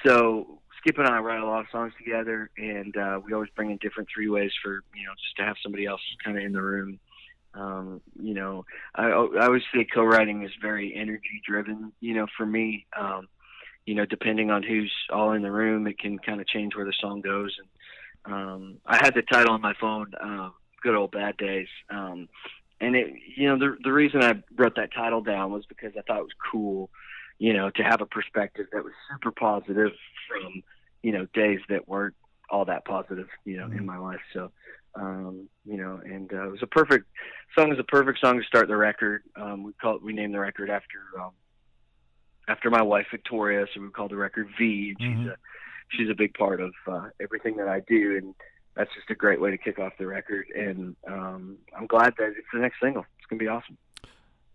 so 0.02 0.61
Skip 0.79 0.99
and 0.99 1.09
I 1.09 1.19
write 1.19 1.41
a 1.41 1.47
lot 1.47 1.61
of 1.61 1.67
songs 1.71 1.93
together, 1.99 2.51
and 2.57 2.97
uh, 2.97 3.21
we 3.25 3.33
always 3.33 3.51
bring 3.57 3.71
in 3.71 3.79
different 3.79 4.09
three 4.14 4.29
ways 4.29 4.53
for 4.62 4.83
you 4.95 5.05
know 5.07 5.12
just 5.23 5.37
to 5.37 5.45
have 5.45 5.57
somebody 5.62 5.87
else 5.87 6.01
kind 6.25 6.38
of 6.38 6.45
in 6.45 6.53
the 6.53 6.62
room. 6.62 6.99
Um, 7.55 8.01
you 8.21 8.35
know, 8.35 8.64
I, 8.95 9.09
I 9.09 9.47
always 9.47 9.62
say 9.75 9.85
co-writing 9.93 10.45
is 10.45 10.53
very 10.61 10.95
energy 10.95 11.43
driven. 11.47 11.93
You 12.01 12.14
know, 12.14 12.27
for 12.37 12.47
me, 12.47 12.87
um, 12.99 13.29
you 13.87 13.95
know, 13.95 14.05
depending 14.05 14.51
on 14.51 14.62
who's 14.62 14.93
all 15.11 15.33
in 15.33 15.43
the 15.43 15.51
room, 15.51 15.87
it 15.87 15.99
can 15.99 16.19
kind 16.19 16.41
of 16.41 16.47
change 16.47 16.77
where 16.77 16.85
the 16.85 16.93
song 17.01 17.23
goes. 17.23 17.57
And 18.25 18.35
um, 18.35 18.77
I 18.87 18.97
had 18.97 19.14
the 19.14 19.23
title 19.23 19.55
on 19.55 19.61
my 19.61 19.75
phone, 19.81 20.12
uh, 20.21 20.51
"Good 20.83 20.95
Old 20.95 21.11
Bad 21.11 21.37
Days," 21.38 21.69
um, 21.91 22.29
and 22.81 22.95
it, 22.95 23.12
you 23.37 23.49
know, 23.49 23.59
the 23.59 23.77
the 23.83 23.93
reason 23.93 24.23
I 24.23 24.43
wrote 24.57 24.77
that 24.77 24.93
title 24.95 25.23
down 25.23 25.53
was 25.53 25.64
because 25.67 25.93
I 25.99 26.03
thought 26.03 26.21
it 26.21 26.23
was 26.23 26.51
cool, 26.53 26.91
you 27.38 27.53
know, 27.53 27.70
to 27.70 27.83
have 27.83 28.01
a 28.01 28.07
perspective 28.07 28.66
that 28.72 28.83
was 28.85 28.92
super 29.11 29.31
positive 29.31 29.92
from, 30.29 30.62
you 31.03 31.12
know, 31.12 31.27
days 31.35 31.61
that 31.68 31.88
weren't 31.88 32.14
all 32.51 32.64
that 32.64 32.85
positive, 32.85 33.29
you 33.44 33.57
know, 33.57 33.66
in 33.66 33.85
my 33.87 33.98
life. 33.98 34.20
So, 34.33 34.51
um, 34.94 35.48
you 35.64 35.77
know, 35.77 36.01
and 36.05 36.33
uh, 36.33 36.48
it 36.48 36.51
was 36.51 36.62
a 36.62 36.66
perfect 36.66 37.07
song. 37.57 37.72
Is 37.72 37.79
a 37.79 37.85
perfect 37.85 38.20
song 38.20 38.38
to 38.38 38.44
start 38.44 38.68
the 38.68 38.77
record. 38.77 39.22
Um, 39.37 39.62
we 39.62 39.72
call 39.74 39.96
it, 39.96 40.03
we 40.03 40.12
named 40.12 40.35
the 40.35 40.40
record 40.40 40.70
after 40.70 40.98
um, 41.20 41.33
after 42.48 42.70
my 42.70 42.83
wife 42.83 43.07
Victoria, 43.11 43.66
so 43.72 43.81
we 43.81 43.90
called 43.90 44.11
the 44.11 44.16
record 44.16 44.48
V. 44.59 44.90
And 44.90 45.01
she's 45.01 45.27
Mhm. 45.27 45.33
a 45.33 45.37
she's 45.90 46.11
a 46.11 46.14
big 46.14 46.35
part 46.35 46.61
of 46.61 46.74
uh, 46.87 47.11
everything 47.20 47.57
that 47.57 47.68
I 47.68 47.81
do, 47.81 48.16
and 48.16 48.35
that's 48.74 48.92
just 48.94 49.11
a 49.11 49.14
great 49.14 49.40
way 49.40 49.51
to 49.51 49.59
kick 49.59 49.79
off 49.79 49.92
the 49.98 50.07
record. 50.07 50.46
And 50.57 50.96
um, 51.07 51.59
I'm 51.77 51.87
glad 51.87 52.14
that 52.18 52.31
it's 52.31 52.48
the 52.53 52.61
next 52.61 52.81
single. 52.81 53.05
It's 53.18 53.27
gonna 53.27 53.38
be 53.38 53.48
awesome. 53.48 53.77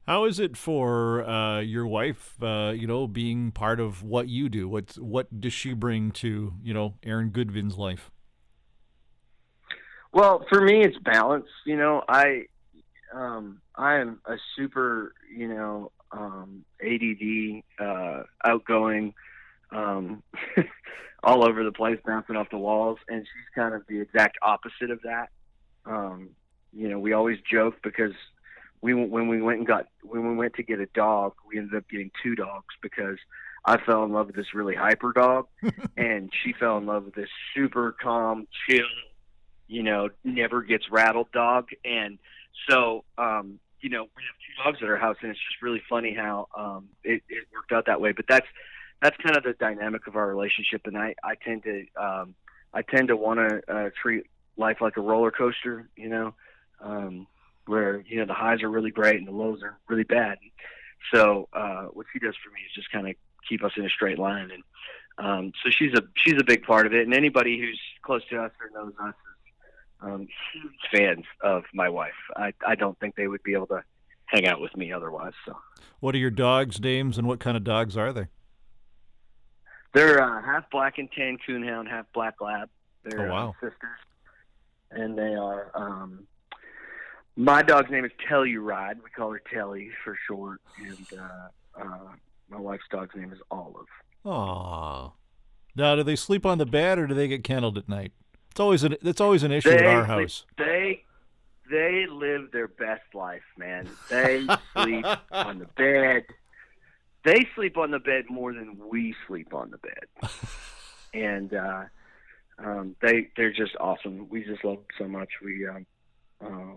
How 0.06 0.26
is 0.26 0.38
it 0.38 0.58
for 0.58 1.24
uh, 1.24 1.62
your 1.62 1.88
wife? 1.88 2.36
Uh, 2.42 2.74
you 2.76 2.88
know, 2.88 3.08
being 3.08 3.52
part 3.52 3.80
of 3.80 4.04
what 4.04 4.28
you 4.28 4.50
do. 4.50 4.68
What 4.68 4.98
what 4.98 5.40
does 5.40 5.54
she 5.54 5.74
bring 5.74 6.12
to 6.12 6.54
you 6.62 6.74
know 6.74 6.96
Aaron 7.04 7.30
Goodvin's 7.30 7.78
life? 7.78 8.12
Well, 10.12 10.46
for 10.50 10.62
me, 10.62 10.84
it's 10.84 10.98
balance. 11.00 11.48
You 11.66 11.78
know, 11.78 12.04
I 12.10 12.48
um, 13.14 13.62
I 13.76 13.96
am 13.96 14.20
a 14.26 14.36
super 14.58 15.14
you 15.34 15.48
know 15.48 15.92
um, 16.12 16.66
ADD, 16.82 17.64
uh, 17.80 18.24
outgoing, 18.44 19.14
um, 19.72 20.22
all 21.24 21.48
over 21.48 21.64
the 21.64 21.72
place, 21.72 21.98
bouncing 22.06 22.36
off 22.36 22.50
the 22.52 22.58
walls, 22.58 23.00
and 23.08 23.22
she's 23.22 23.56
kind 23.56 23.74
of 23.74 23.84
the 23.88 24.02
exact 24.02 24.38
opposite 24.42 24.92
of 24.92 25.02
that. 25.04 25.30
Um, 25.86 26.32
you 26.74 26.90
know, 26.90 27.00
we 27.00 27.14
always 27.14 27.38
joke 27.50 27.76
because 27.84 28.14
we 28.84 28.94
when 28.94 29.30
we 29.30 29.42
went 29.42 29.60
and 29.60 29.68
got 29.68 29.88
when 30.04 30.28
we 30.28 30.36
went 30.36 30.56
to 30.56 30.64
get 30.64 30.80
a 30.80 30.86
dog, 30.88 31.34
we 31.48 31.58
ended 31.58 31.74
up 31.74 31.90
getting 31.90 32.12
two 32.22 32.36
dogs 32.36 32.76
because 32.82 33.18
I 33.66 33.78
fell 33.78 34.04
in 34.04 34.12
love 34.12 34.28
with 34.28 34.36
this 34.36 34.54
really 34.54 34.76
hyper 34.76 35.14
dog, 35.14 35.48
and 35.98 36.30
she 36.44 36.52
fell 36.52 36.78
in 36.78 36.86
love 36.86 37.06
with 37.06 37.16
this 37.16 37.30
super 37.56 37.96
calm, 38.00 38.46
chill, 38.68 38.84
you 39.70 39.84
know, 39.84 40.10
never 40.26 40.62
gets 40.62 40.92
rattled 40.92 41.32
dog. 41.32 41.70
And 41.86 42.20
so, 42.70 43.06
um, 43.18 43.60
you 43.80 43.90
know, 43.90 44.04
we 44.04 44.24
have 44.24 44.36
two 44.46 44.64
dogs 44.64 44.84
at 44.84 44.90
our 44.90 44.98
house, 44.98 45.16
and 45.22 45.32
it's 45.32 45.40
just 45.40 45.62
really 45.62 45.82
funny 45.90 46.14
how 46.14 46.50
um, 46.56 46.90
it, 47.06 47.24
it 47.30 47.48
worked 47.54 47.72
out 47.72 47.86
that 47.86 48.02
way. 48.02 48.12
But 48.12 48.26
that's 48.28 48.48
that's 49.02 49.16
kind 49.24 49.38
of 49.38 49.44
the 49.44 49.54
dynamic 49.54 50.08
of 50.08 50.18
our 50.18 50.28
relationship, 50.28 50.82
and 50.86 50.98
I 50.98 51.16
I 51.24 51.36
tend 51.36 51.64
to 51.64 51.86
um, 51.96 52.36
I 52.74 52.82
tend 52.82 53.08
to 53.08 53.16
want 53.16 53.40
to 53.40 53.74
uh, 53.74 53.90
treat 54.02 54.26
life 54.58 54.82
like 54.82 54.98
a 54.98 55.02
roller 55.02 55.32
coaster, 55.32 55.88
you 55.96 56.10
know, 56.10 56.34
um, 56.82 57.28
where 57.66 58.02
you 58.08 58.18
know 58.18 58.26
the 58.26 58.34
highs 58.34 58.62
are 58.64 58.70
really 58.70 58.92
great 58.92 59.18
and 59.18 59.28
the 59.28 59.32
lows 59.32 59.62
are 59.64 59.78
really 59.88 60.04
bad. 60.04 60.38
So 61.14 61.48
uh, 61.54 61.84
what 61.94 62.06
she 62.14 62.20
does 62.20 62.36
for 62.44 62.50
me 62.52 62.60
is 62.66 62.74
just 62.76 62.92
kind 62.92 63.08
of 63.08 63.16
keep 63.48 63.64
us 63.64 63.72
in 63.78 63.86
a 63.86 63.90
straight 63.90 64.20
line, 64.20 64.50
and 64.52 64.64
um, 65.18 65.52
so 65.64 65.70
she's 65.70 65.94
a 65.94 66.02
she's 66.16 66.40
a 66.40 66.44
big 66.44 66.64
part 66.64 66.86
of 66.86 66.94
it. 66.94 67.06
And 67.06 67.14
anybody 67.14 67.60
who's 67.60 67.80
close 68.04 68.22
to 68.30 68.42
us 68.42 68.52
or 68.62 68.70
knows 68.84 68.94
us 69.02 69.14
is 69.14 70.02
um, 70.02 70.28
huge 70.54 70.74
fans 70.92 71.26
of 71.42 71.64
my 71.74 71.90
wife. 71.90 72.14
I 72.36 72.54
I 72.66 72.76
don't 72.76 72.98
think 73.00 73.16
they 73.16 73.28
would 73.28 73.44
be 73.44 73.54
able 73.54 73.68
to 73.68 73.84
hang 74.26 74.48
out 74.48 74.60
with 74.62 74.76
me 74.78 74.92
otherwise. 74.92 75.34
So 75.46 75.58
What 76.00 76.16
are 76.16 76.20
your 76.20 76.32
dogs' 76.32 76.80
names 76.80 77.18
and 77.18 77.28
what 77.28 77.40
kind 77.40 77.56
of 77.58 77.64
dogs 77.64 77.96
are 77.98 78.12
they? 78.14 78.28
they're 79.94 80.22
uh, 80.24 80.42
half 80.42 80.70
black 80.72 80.98
and 80.98 81.10
tan 81.12 81.38
coonhound, 81.48 81.88
half 81.90 82.06
black 82.14 82.42
lab. 82.42 82.70
They're 83.04 83.30
Oh, 83.30 83.34
wow. 83.34 83.50
uh, 83.50 83.54
sisters, 83.68 84.00
and 84.92 85.18
they 85.18 85.36
are. 85.36 85.70
Um, 85.76 86.26
my 87.36 87.62
dog's 87.62 87.90
name 87.90 88.06
is 88.06 88.12
Telluride. 88.30 88.98
We 89.04 89.10
call 89.10 89.32
her 89.32 89.42
Telly 89.52 89.90
for 90.04 90.18
short, 90.28 90.62
and 90.78 91.20
uh, 91.20 91.82
uh, 91.82 92.12
my 92.50 92.60
wife's 92.60 92.84
dog's 92.92 93.16
name 93.16 93.32
is 93.32 93.40
Olive. 93.50 93.88
Aw. 94.26 95.12
Now, 95.76 95.96
do 95.96 96.04
they 96.04 96.16
sleep 96.16 96.46
on 96.46 96.60
the 96.60 96.66
bed 96.66 97.00
or 97.00 97.08
do 97.08 97.14
they 97.16 97.28
get 97.28 97.44
kenneled 97.44 97.78
at 97.78 97.90
night? 97.90 98.12
It's 98.52 98.60
always 98.60 98.84
an 98.84 98.96
it's 99.02 99.20
always 99.20 99.42
an 99.42 99.52
issue 99.52 99.70
They 99.70 99.78
at 99.78 99.86
our 99.86 100.06
house. 100.06 100.46
They 100.58 101.04
they 101.72 102.06
live 102.06 102.52
their 102.52 102.68
best 102.68 103.16
life, 103.16 103.42
man. 103.58 103.90
They 104.10 104.46
sleep 104.74 105.06
on 105.32 105.58
the 105.58 105.66
bed. 105.76 106.26
They 107.26 107.48
sleep 107.56 107.78
on 107.78 107.90
the 107.90 108.00
bed 108.00 108.26
more 108.30 108.54
than 108.54 108.78
we 108.92 109.16
sleep 109.28 109.56
on 109.56 109.72
the 109.72 109.78
bed, 109.80 110.30
and 111.16 111.52
uh, 111.52 111.84
um, 112.60 112.96
they 113.02 113.30
they're 113.36 113.54
just 113.54 113.76
awesome. 113.80 114.30
We 114.30 114.44
just 114.44 114.64
love 114.64 114.78
them 114.78 114.86
so 115.00 115.08
much. 115.08 115.30
We 115.44 115.68
um, 115.68 115.86
uh, 116.46 116.76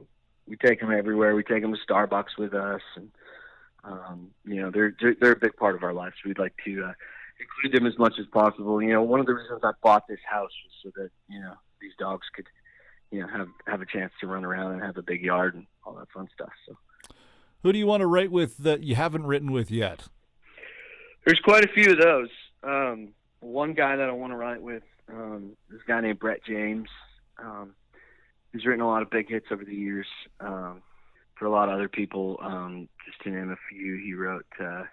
we 0.48 0.56
take 0.56 0.80
them 0.80 0.92
everywhere. 0.92 1.34
We 1.34 1.42
take 1.42 1.62
them 1.62 1.74
to 1.74 1.92
Starbucks 1.92 2.38
with 2.38 2.54
us, 2.54 2.82
and 2.96 3.10
um, 3.84 4.30
you 4.44 4.60
know 4.60 4.70
they're 4.70 4.94
they're, 5.00 5.16
they're 5.20 5.32
a 5.32 5.36
big 5.36 5.56
part 5.56 5.74
of 5.74 5.82
our 5.82 5.92
lives. 5.92 6.14
We'd 6.24 6.38
like 6.38 6.54
to 6.64 6.84
uh, 6.84 6.92
include 7.40 7.78
them 7.78 7.86
as 7.86 7.98
much 7.98 8.14
as 8.18 8.26
possible. 8.26 8.82
You 8.82 8.92
know, 8.92 9.02
one 9.02 9.20
of 9.20 9.26
the 9.26 9.34
reasons 9.34 9.60
I 9.62 9.72
bought 9.82 10.08
this 10.08 10.20
house 10.28 10.52
was 10.64 10.72
so 10.82 11.02
that 11.02 11.10
you 11.28 11.40
know 11.40 11.54
these 11.80 11.92
dogs 11.98 12.26
could 12.34 12.46
you 13.10 13.20
know 13.20 13.28
have 13.28 13.48
have 13.66 13.80
a 13.80 13.86
chance 13.86 14.12
to 14.20 14.26
run 14.26 14.44
around 14.44 14.72
and 14.72 14.82
have 14.82 14.96
a 14.96 15.02
big 15.02 15.22
yard 15.22 15.54
and 15.54 15.66
all 15.84 15.94
that 15.94 16.10
fun 16.12 16.28
stuff. 16.34 16.52
So 16.68 16.76
Who 17.62 17.72
do 17.72 17.78
you 17.78 17.86
want 17.86 18.00
to 18.00 18.06
write 18.06 18.30
with 18.30 18.58
that 18.58 18.82
you 18.82 18.94
haven't 18.94 19.26
written 19.26 19.52
with 19.52 19.70
yet? 19.70 20.08
there's 21.26 21.40
quite 21.40 21.64
a 21.64 21.68
few 21.68 21.90
of 21.92 21.98
those. 21.98 22.28
Um, 22.62 23.08
one 23.40 23.74
guy 23.74 23.96
that 23.96 24.08
I 24.08 24.12
want 24.12 24.32
to 24.32 24.36
write 24.36 24.62
with, 24.62 24.84
um, 25.12 25.56
this 25.68 25.80
guy 25.86 26.00
named 26.00 26.20
Brett 26.20 26.40
James. 26.46 26.88
Um, 27.38 27.74
he's 28.52 28.64
written 28.66 28.82
a 28.82 28.88
lot 28.88 29.02
of 29.02 29.10
big 29.10 29.28
hits 29.28 29.46
over 29.50 29.64
the 29.64 29.74
years 29.74 30.06
um, 30.40 30.82
for 31.38 31.46
a 31.46 31.50
lot 31.50 31.68
of 31.68 31.74
other 31.74 31.88
people. 31.88 32.38
Um, 32.42 32.88
just 33.06 33.20
to 33.22 33.30
name 33.30 33.50
a 33.50 33.56
few, 33.70 33.96
he 34.04 34.14
wrote 34.14 34.46
uh, 34.60 34.84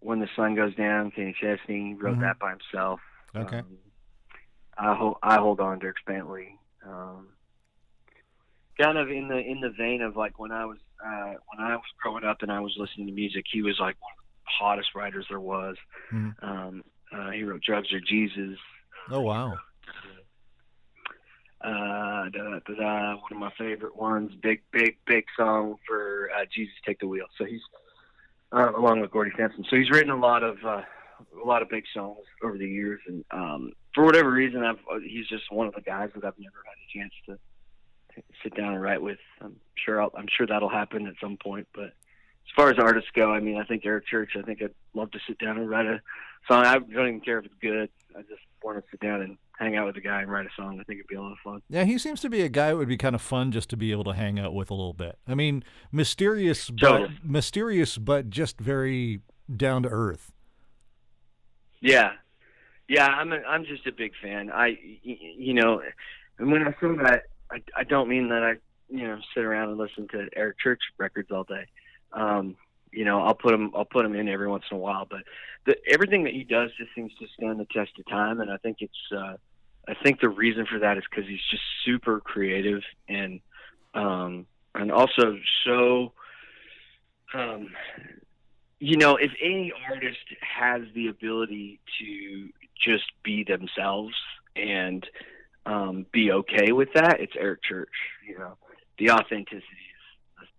"When 0.00 0.20
the 0.20 0.28
Sun 0.36 0.54
Goes 0.54 0.74
Down." 0.74 1.10
Kenny 1.10 1.34
Chesney 1.40 1.88
he 1.88 1.94
wrote 1.94 2.18
Mhm. 2.18 2.20
that 2.22 2.38
by 2.38 2.50
himself. 2.50 3.00
Okay. 3.34 3.58
Um, 3.58 3.78
I 4.78 4.94
hold 4.94 5.16
I 5.22 5.36
hold 5.38 5.60
on 5.60 5.80
Dierks 5.80 6.04
Bentley. 6.06 6.58
Um, 6.86 7.28
kind 8.80 8.98
of 8.98 9.10
in 9.10 9.28
the 9.28 9.38
in 9.38 9.60
the 9.60 9.70
vein 9.70 10.02
of 10.02 10.16
like 10.16 10.38
when 10.38 10.52
I 10.52 10.64
was 10.66 10.78
uh, 11.04 11.34
when 11.52 11.60
I 11.66 11.76
was 11.76 11.84
growing 12.02 12.24
up 12.24 12.38
and 12.42 12.50
I 12.52 12.60
was 12.60 12.74
listening 12.78 13.06
to 13.06 13.12
music, 13.12 13.44
he 13.50 13.62
was 13.62 13.78
like 13.80 13.96
one 14.00 14.12
of 14.18 14.24
the 14.44 14.50
hottest 14.64 14.94
writers 14.94 15.26
there 15.28 15.40
was. 15.40 15.76
Mhm. 16.12 16.34
Um, 16.42 16.84
uh, 17.12 17.30
he 17.30 17.42
wrote 17.42 17.62
"Drugs 17.62 17.92
or 17.92 18.00
Jesus." 18.00 18.58
Oh 19.10 19.20
wow. 19.20 19.58
Uh, 22.34 22.58
da, 22.66 22.74
da, 22.74 23.14
one 23.14 23.32
of 23.32 23.38
my 23.38 23.52
favorite 23.56 23.96
ones, 23.96 24.32
big, 24.42 24.60
big, 24.72 24.96
big 25.06 25.24
song 25.36 25.76
for 25.86 26.30
uh, 26.36 26.44
"Jesus 26.52 26.74
Take 26.84 26.98
the 26.98 27.06
Wheel." 27.06 27.26
So 27.38 27.44
he's 27.44 27.60
uh, 28.52 28.72
along 28.76 29.00
with 29.00 29.10
Gordie 29.10 29.32
Sampson. 29.36 29.64
So 29.70 29.76
he's 29.76 29.90
written 29.90 30.10
a 30.10 30.18
lot 30.18 30.42
of 30.42 30.56
uh, 30.64 30.82
a 31.42 31.46
lot 31.46 31.62
of 31.62 31.68
big 31.68 31.84
songs 31.94 32.18
over 32.42 32.58
the 32.58 32.68
years, 32.68 33.00
and 33.06 33.24
um, 33.30 33.72
for 33.94 34.04
whatever 34.04 34.30
reason, 34.30 34.64
I've 34.64 34.78
uh, 34.90 34.98
he's 34.98 35.28
just 35.28 35.50
one 35.52 35.66
of 35.66 35.74
the 35.74 35.80
guys 35.80 36.10
that 36.14 36.24
I've 36.24 36.38
never 36.38 36.62
had 36.64 36.74
a 36.74 36.98
chance 36.98 37.12
to, 37.26 37.38
to 38.14 38.26
sit 38.42 38.56
down 38.56 38.72
and 38.72 38.82
write 38.82 39.02
with. 39.02 39.18
I'm 39.40 39.56
sure 39.84 40.02
I'll, 40.02 40.12
I'm 40.16 40.28
sure 40.36 40.46
that'll 40.46 40.68
happen 40.68 41.06
at 41.06 41.14
some 41.20 41.36
point, 41.36 41.68
but. 41.74 41.92
As 42.48 42.62
far 42.62 42.70
as 42.70 42.78
artists 42.78 43.10
go, 43.12 43.32
I 43.32 43.40
mean, 43.40 43.58
I 43.58 43.64
think 43.64 43.84
Eric 43.84 44.06
Church. 44.06 44.30
I 44.38 44.42
think 44.42 44.62
I'd 44.62 44.72
love 44.94 45.10
to 45.10 45.18
sit 45.26 45.36
down 45.38 45.58
and 45.58 45.68
write 45.68 45.84
a 45.84 46.00
song. 46.46 46.64
I 46.64 46.78
don't 46.78 47.08
even 47.08 47.20
care 47.20 47.40
if 47.40 47.46
it's 47.46 47.54
good. 47.60 47.90
I 48.16 48.22
just 48.22 48.40
want 48.62 48.78
to 48.78 48.84
sit 48.88 49.00
down 49.00 49.20
and 49.20 49.36
hang 49.58 49.76
out 49.76 49.86
with 49.86 49.96
a 49.96 50.00
guy 50.00 50.22
and 50.22 50.30
write 50.30 50.46
a 50.46 50.50
song. 50.56 50.78
I 50.80 50.84
think 50.84 50.98
it'd 50.98 51.08
be 51.08 51.14
a 51.16 51.22
lot 51.22 51.32
of 51.32 51.38
fun. 51.42 51.62
Yeah, 51.68 51.84
he 51.84 51.98
seems 51.98 52.20
to 52.20 52.30
be 52.30 52.42
a 52.42 52.48
guy 52.48 52.70
who 52.70 52.78
would 52.78 52.88
be 52.88 52.96
kind 52.96 53.14
of 53.14 53.22
fun 53.22 53.52
just 53.52 53.70
to 53.70 53.76
be 53.76 53.90
able 53.90 54.04
to 54.04 54.12
hang 54.12 54.38
out 54.38 54.54
with 54.54 54.70
a 54.70 54.74
little 54.74 54.92
bit. 54.92 55.18
I 55.26 55.34
mean, 55.34 55.64
mysterious 55.90 56.70
but 56.70 56.80
Totally. 56.80 57.18
mysterious 57.22 57.98
but 57.98 58.30
just 58.30 58.60
very 58.60 59.20
down 59.54 59.82
to 59.84 59.88
earth. 59.88 60.32
Yeah, 61.80 62.12
yeah. 62.88 63.06
I'm 63.06 63.32
a, 63.32 63.36
I'm 63.36 63.64
just 63.64 63.86
a 63.86 63.92
big 63.92 64.12
fan. 64.22 64.50
I 64.50 64.78
you 65.02 65.54
know, 65.54 65.82
and 66.38 66.50
when 66.50 66.62
I 66.62 66.70
say 66.72 66.88
that, 67.02 67.22
I, 67.50 67.62
I 67.76 67.84
don't 67.84 68.08
mean 68.08 68.28
that 68.30 68.42
I 68.42 68.54
you 68.88 69.06
know 69.06 69.18
sit 69.34 69.44
around 69.44 69.70
and 69.70 69.78
listen 69.78 70.08
to 70.08 70.28
Eric 70.34 70.58
Church 70.58 70.80
records 70.98 71.30
all 71.30 71.44
day. 71.44 71.66
Um, 72.12 72.56
you 72.92 73.04
know, 73.04 73.22
I'll 73.22 73.34
put 73.34 73.54
him 73.54 73.70
I'll 73.74 73.84
put 73.84 74.04
him 74.04 74.14
in 74.14 74.28
every 74.28 74.48
once 74.48 74.64
in 74.70 74.76
a 74.76 74.80
while, 74.80 75.06
but 75.08 75.20
the, 75.66 75.76
everything 75.90 76.24
that 76.24 76.32
he 76.32 76.44
does 76.44 76.70
just 76.78 76.94
seems 76.94 77.12
to 77.20 77.26
stand 77.34 77.58
the 77.60 77.66
test 77.66 77.92
of 77.98 78.06
time, 78.06 78.40
and 78.40 78.50
I 78.50 78.56
think 78.58 78.78
it's 78.80 79.12
uh, 79.12 79.36
I 79.88 79.94
think 80.02 80.20
the 80.20 80.28
reason 80.28 80.66
for 80.66 80.78
that 80.80 80.96
is 80.98 81.04
because 81.08 81.28
he's 81.28 81.44
just 81.50 81.62
super 81.84 82.20
creative 82.20 82.82
and 83.08 83.40
um, 83.94 84.46
and 84.74 84.90
also 84.90 85.38
so 85.64 86.12
um, 87.34 87.68
you 88.78 88.96
know, 88.96 89.16
if 89.16 89.32
any 89.42 89.72
artist 89.90 90.18
has 90.40 90.82
the 90.94 91.08
ability 91.08 91.80
to 91.98 92.48
just 92.78 93.10
be 93.22 93.42
themselves 93.42 94.14
and 94.54 95.06
um, 95.64 96.06
be 96.12 96.30
okay 96.30 96.72
with 96.72 96.92
that, 96.94 97.20
it's 97.20 97.32
Eric 97.38 97.62
Church. 97.62 97.92
You 98.26 98.38
know, 98.38 98.56
the 98.98 99.10
authenticity 99.10 99.66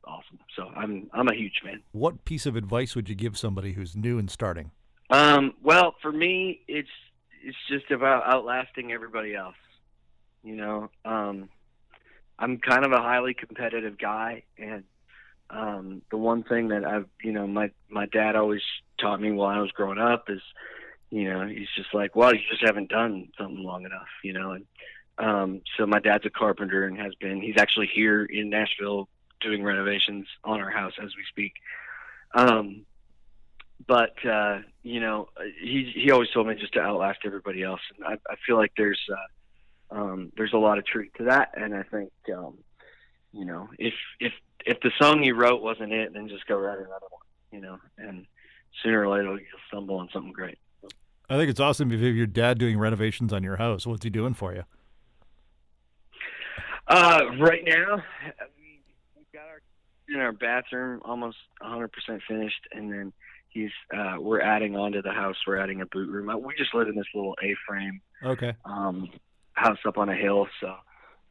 awesome. 0.08 0.40
So 0.56 0.70
I'm 0.76 1.10
I'm 1.14 1.28
a 1.28 1.36
huge 1.36 1.62
fan. 1.64 1.82
What 1.92 2.26
piece 2.26 2.46
of 2.46 2.56
advice 2.56 2.96
would 2.96 3.10
you 3.10 3.16
give 3.16 3.38
somebody 3.38 3.74
who's 3.74 3.96
new 3.96 4.18
and 4.18 4.30
starting? 4.30 4.72
Um, 5.10 5.54
well, 5.64 5.96
for 6.02 6.12
me, 6.12 6.62
it's 6.68 6.90
it's 7.44 7.58
just 7.70 7.92
about 7.92 8.24
outlasting 8.26 8.92
everybody 8.92 9.36
else. 9.36 9.56
You 10.44 10.56
know, 10.56 10.90
um, 11.06 11.50
I'm 12.40 12.58
kind 12.58 12.86
of 12.86 12.92
a 12.92 13.02
highly 13.02 13.34
competitive 13.34 13.98
guy, 13.98 14.44
and 14.58 14.84
um, 15.50 16.02
the 16.12 16.18
one 16.18 16.44
thing 16.44 16.70
that 16.70 16.86
I've, 16.86 17.08
you 17.24 17.32
know, 17.32 17.48
my 17.48 17.72
my 17.90 18.06
dad 18.06 18.36
always 18.36 18.62
taught 19.00 19.22
me 19.22 19.32
while 19.32 19.56
I 19.56 19.60
was 19.60 19.72
growing 19.72 20.00
up 20.00 20.26
is, 20.30 20.42
you 21.10 21.30
know, 21.30 21.48
he's 21.48 21.70
just 21.76 21.94
like, 21.94 22.16
well, 22.16 22.34
you 22.34 22.42
just 22.50 22.66
haven't 22.66 22.90
done 22.90 23.30
something 23.38 23.64
long 23.64 23.86
enough, 23.86 24.08
you 24.24 24.34
know, 24.34 24.52
and 24.52 24.66
um, 25.18 25.62
so 25.78 25.86
my 25.86 26.00
dad's 26.00 26.26
a 26.26 26.30
carpenter 26.30 26.86
and 26.86 26.98
has 27.00 27.14
been. 27.16 27.42
He's 27.42 27.58
actually 27.58 27.90
here 27.94 28.24
in 28.26 28.50
Nashville 28.50 29.10
doing 29.42 29.64
renovations 29.64 30.26
on 30.44 30.60
our 30.60 30.70
house 30.70 30.94
as 31.02 31.10
we 31.16 31.24
speak. 31.30 31.54
Um, 32.34 32.86
but 33.86 34.14
uh, 34.26 34.60
you 34.84 35.00
know, 35.00 35.30
he 35.62 35.92
he 35.96 36.12
always 36.12 36.30
told 36.32 36.48
me 36.48 36.56
just 36.56 36.74
to 36.74 36.82
outlast 36.82 37.20
everybody 37.26 37.64
else, 37.64 37.82
and 37.96 38.06
I, 38.06 38.14
I 38.32 38.36
feel 38.46 38.58
like 38.58 38.72
there's 38.76 39.00
uh, 39.12 39.96
um, 39.96 40.32
there's 40.36 40.54
a 40.54 40.58
lot 40.58 40.78
of 40.78 40.86
truth 40.86 41.10
to 41.18 41.26
that, 41.26 41.52
and 41.56 41.76
I 41.76 41.84
think 41.84 42.12
um, 42.36 42.58
you 43.32 43.46
know, 43.46 43.70
if 43.78 43.94
if 44.20 44.34
if 44.66 44.80
the 44.82 44.92
song 45.00 45.24
you 45.24 45.36
wrote 45.36 45.62
wasn't 45.62 45.94
it, 45.94 46.14
then 46.14 46.28
just 46.28 46.46
go 46.48 46.58
write 46.58 46.80
another 46.80 47.08
one, 47.10 47.22
you 47.52 47.62
know, 47.62 47.78
and 47.98 48.26
sooner 48.84 49.06
or 49.06 49.16
later 49.16 49.32
you'll 49.32 49.60
stumble 49.68 49.98
on 49.98 50.10
something 50.12 50.34
great. 50.34 50.58
I 51.30 51.36
think 51.36 51.50
it's 51.50 51.60
awesome 51.60 51.92
if 51.92 52.00
you 52.00 52.08
have 52.08 52.16
your 52.16 52.26
dad 52.26 52.58
doing 52.58 52.80
renovations 52.80 53.34
on 53.34 53.44
your 53.44 53.58
house. 53.58 53.86
What's 53.86 54.04
he 54.04 54.10
doing 54.10 54.34
for 54.34 54.54
you? 54.54 54.64
Uh, 56.88 57.26
right 57.38 57.64
now, 57.66 58.02
got 59.38 59.48
our 59.50 59.62
in 60.10 60.20
our 60.22 60.32
bathroom 60.32 61.02
almost 61.04 61.38
100% 61.62 61.90
finished, 62.28 62.62
and 62.72 62.92
then 62.92 63.14
he's 63.50 63.70
uh, 63.96 64.16
we're 64.20 64.42
adding 64.42 64.76
on 64.76 64.94
to 64.94 65.02
the 65.02 65.12
house. 65.12 65.36
We're 65.46 65.58
adding 65.60 65.82
a 65.82 65.86
boot 65.86 66.10
room. 66.10 66.32
We 66.44 66.56
just 66.58 66.74
live 66.74 66.88
in 66.88 66.96
this 66.96 67.06
little 67.14 67.36
A-frame 67.44 68.02
Okay. 68.24 68.54
um, 68.66 69.10
house 69.54 69.78
up 69.86 69.98
on 69.98 70.08
a 70.10 70.16
hill, 70.16 70.48
so 70.62 70.74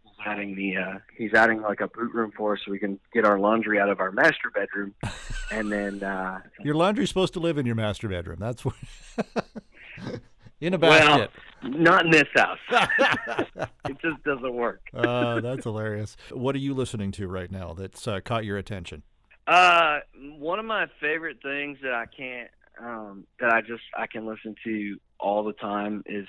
he's 0.05 0.13
adding 0.27 0.55
the 0.55 0.77
uh, 0.77 0.99
he's 1.17 1.33
adding 1.35 1.63
like 1.63 1.81
a 1.81 1.89
boot 1.89 2.13
room 2.13 2.33
for 2.37 2.53
us, 2.55 2.61
so 2.65 2.71
we 2.71 2.79
can 2.79 3.01
get 3.15 3.25
our 3.25 3.39
laundry 3.39 3.81
out 3.81 3.89
of 3.89 3.99
our 3.99 4.13
master 4.13 4.51
bedroom, 4.55 4.95
and 5.51 5.73
then 5.73 6.03
uh, 6.03 6.41
Your 6.63 6.75
laundry's 6.75 7.09
supposed 7.09 7.33
to 7.33 7.41
live 7.41 7.57
in 7.59 7.65
your 7.67 7.77
master 7.77 8.09
bedroom. 8.09 8.39
That's 8.39 8.65
what. 8.65 8.75
in 10.61 10.75
a 10.75 10.79
basket. 10.79 11.31
well, 11.63 11.73
not 11.73 12.05
in 12.05 12.11
this 12.11 12.29
house. 12.35 12.59
it 13.89 13.99
just 14.01 14.23
doesn't 14.25 14.55
work. 14.55 14.81
uh, 14.95 15.41
that's 15.41 15.65
hilarious. 15.65 16.17
What 16.31 16.55
are 16.55 16.59
you 16.59 16.75
listening 16.75 17.13
to 17.13 17.29
right 17.29 17.51
now 17.51 17.75
that's 17.75 18.07
uh, 18.07 18.21
caught 18.21 18.45
your 18.45 18.57
attention? 18.57 19.03
Uh, 19.47 20.01
one 20.39 20.59
of 20.59 20.65
my 20.65 20.87
favorite 21.01 21.39
things 21.43 21.79
that 21.83 21.93
I 21.93 22.07
can't, 22.07 22.51
um, 22.81 23.27
that 23.41 23.53
I 23.53 23.61
just 23.61 23.83
I 23.97 24.07
can 24.07 24.27
listen 24.27 24.57
to 24.65 24.99
all 25.21 25.45
the 25.45 25.53
time 25.53 26.03
is 26.07 26.27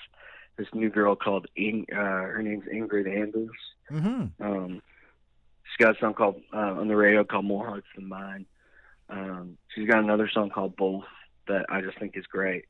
this 0.58 0.68
new 0.74 0.90
girl 0.90 1.16
called 1.16 1.48
In, 1.56 1.86
uh, 1.92 1.96
her 1.96 2.42
name's 2.42 2.66
Ingrid 2.66 3.08
Andress. 3.08 3.50
Mm-hmm. 3.92 4.44
Um, 4.44 4.82
she's 5.64 5.86
got 5.86 5.96
a 5.96 6.00
song 6.00 6.14
called 6.14 6.42
uh, 6.54 6.58
on 6.58 6.88
the 6.88 6.96
radio 6.96 7.24
called 7.24 7.46
More 7.46 7.66
Hearts 7.66 7.88
Than 7.96 8.08
Mine. 8.08 8.46
Um, 9.10 9.58
she's 9.74 9.88
got 9.88 10.04
another 10.04 10.30
song 10.32 10.50
called 10.50 10.76
Both 10.76 11.06
that 11.48 11.66
I 11.70 11.82
just 11.82 11.98
think 12.00 12.18
is 12.18 12.26
great. 12.26 12.66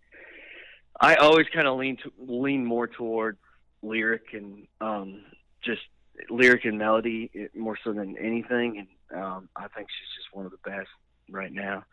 I 1.00 1.16
always 1.16 1.48
kind 1.54 1.68
of 1.68 1.78
lean 1.78 1.98
to, 1.98 2.12
lean 2.20 2.66
more 2.66 2.88
toward 2.88 3.38
lyric 3.82 4.34
and 4.34 4.68
um, 4.82 5.24
just 5.64 5.82
lyric 6.30 6.66
and 6.66 6.78
melody 6.78 7.30
eh, 7.36 7.48
more 7.56 7.78
so 7.84 7.94
than 7.94 8.18
anything, 8.18 8.88
and 9.12 9.24
um, 9.24 9.50
I 9.56 9.68
think 9.68 9.88
she's 9.90 10.16
just 10.18 10.36
one 10.36 10.46
of 10.46 10.52
the 10.52 10.70
best 10.70 10.90
right 11.30 11.52
now. 11.52 11.84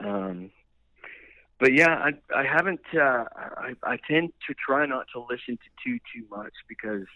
Um, 0.00 0.50
but 1.58 1.72
yeah, 1.72 1.90
I 1.90 2.12
I 2.36 2.44
haven't. 2.44 2.80
Uh, 2.92 3.24
I 3.36 3.74
I 3.82 3.98
tend 4.08 4.32
to 4.48 4.54
try 4.54 4.84
not 4.86 5.06
to 5.14 5.20
listen 5.20 5.56
to 5.56 5.70
too 5.84 5.98
too 6.14 6.26
much 6.30 6.52
because 6.68 7.06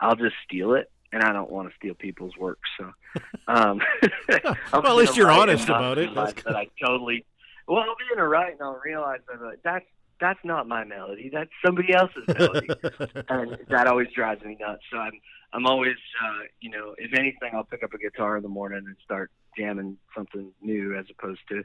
I'll 0.00 0.16
just 0.16 0.36
steal 0.46 0.74
it, 0.74 0.90
and 1.12 1.22
I 1.22 1.32
don't 1.32 1.50
want 1.50 1.68
to 1.68 1.74
steal 1.76 1.94
people's 1.94 2.36
work. 2.36 2.60
So, 2.78 2.92
um, 3.48 3.80
Well, 4.72 4.86
at 4.86 4.96
least 4.96 5.16
you're 5.16 5.30
honest 5.30 5.68
about 5.68 5.98
it. 5.98 6.14
That's 6.14 6.42
that 6.44 6.56
I 6.56 6.68
totally. 6.82 7.24
Well, 7.66 7.80
I'll 7.80 7.96
be 7.96 8.04
in 8.12 8.18
a 8.18 8.26
write 8.26 8.52
and 8.52 8.62
I'll 8.62 8.80
realize 8.82 9.20
that 9.30 9.42
like, 9.42 9.58
that's 9.62 9.84
that's 10.20 10.40
not 10.44 10.66
my 10.68 10.84
melody. 10.84 11.30
That's 11.32 11.50
somebody 11.64 11.94
else's 11.94 12.24
melody, 12.28 12.68
and 13.28 13.58
that 13.68 13.86
always 13.86 14.08
drives 14.14 14.42
me 14.44 14.56
nuts. 14.60 14.82
So 14.90 14.98
I'm 14.98 15.20
I'm 15.52 15.66
always, 15.66 15.96
uh, 16.22 16.44
you 16.60 16.70
know, 16.70 16.94
if 16.98 17.12
anything, 17.14 17.52
I'll 17.54 17.64
pick 17.64 17.82
up 17.82 17.94
a 17.94 17.98
guitar 17.98 18.36
in 18.36 18.42
the 18.42 18.48
morning 18.48 18.82
and 18.86 18.96
start 19.04 19.30
jamming 19.56 19.96
something 20.14 20.50
new 20.60 20.96
as 20.96 21.06
opposed 21.10 21.40
to, 21.48 21.64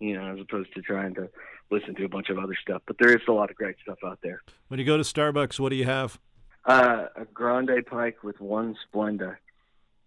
you 0.00 0.18
know, 0.18 0.34
as 0.34 0.40
opposed 0.40 0.74
to 0.74 0.82
trying 0.82 1.14
to 1.14 1.28
listen 1.70 1.94
to 1.94 2.04
a 2.04 2.08
bunch 2.08 2.28
of 2.28 2.38
other 2.38 2.56
stuff. 2.60 2.82
But 2.86 2.96
there 2.98 3.12
is 3.14 3.22
a 3.28 3.32
lot 3.32 3.50
of 3.50 3.56
great 3.56 3.76
stuff 3.82 3.98
out 4.04 4.18
there. 4.22 4.42
when 4.68 4.80
you 4.80 4.86
go 4.86 4.96
to 4.96 5.04
Starbucks, 5.04 5.60
what 5.60 5.68
do 5.68 5.76
you 5.76 5.84
have? 5.84 6.18
Uh, 6.64 7.06
a 7.16 7.24
Grande 7.26 7.86
Pike 7.86 8.22
with 8.22 8.40
one 8.40 8.76
Splenda. 8.92 9.36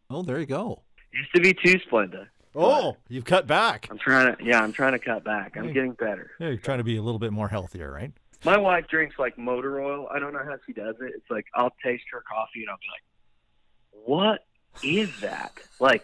Oh, 0.09 0.21
there 0.21 0.39
you 0.39 0.45
go. 0.45 0.81
Used 1.11 1.33
to 1.35 1.41
be 1.41 1.53
two 1.53 1.79
Splenda. 1.89 2.27
Oh, 2.55 2.97
you've 3.09 3.25
cut 3.25 3.47
back. 3.47 3.87
I'm 3.89 3.97
trying 3.97 4.35
to, 4.35 4.43
yeah, 4.43 4.61
I'm 4.61 4.73
trying 4.73 4.91
to 4.93 4.99
cut 4.99 5.23
back. 5.23 5.55
I'm 5.57 5.67
Hey. 5.67 5.73
getting 5.73 5.93
better. 5.93 6.31
Yeah, 6.39 6.49
you're 6.49 6.57
trying 6.57 6.77
to 6.77 6.83
be 6.83 6.97
a 6.97 7.01
little 7.01 7.19
bit 7.19 7.31
more 7.33 7.47
healthier, 7.47 7.91
right? 7.91 8.11
My 8.45 8.57
wife 8.57 8.87
drinks 8.89 9.15
like 9.17 9.37
motor 9.37 9.81
oil. 9.81 10.07
I 10.13 10.19
don't 10.19 10.33
know 10.33 10.43
how 10.43 10.57
she 10.65 10.73
does 10.73 10.95
it. 11.01 11.13
It's 11.15 11.29
like 11.29 11.45
I'll 11.55 11.73
taste 11.83 12.03
her 12.11 12.21
coffee 12.21 12.61
and 12.61 12.69
I'll 12.69 12.77
be 12.77 12.87
like, 12.91 14.05
"What 14.05 14.45
is 14.83 15.09
that?" 15.21 15.53
Like 15.79 16.03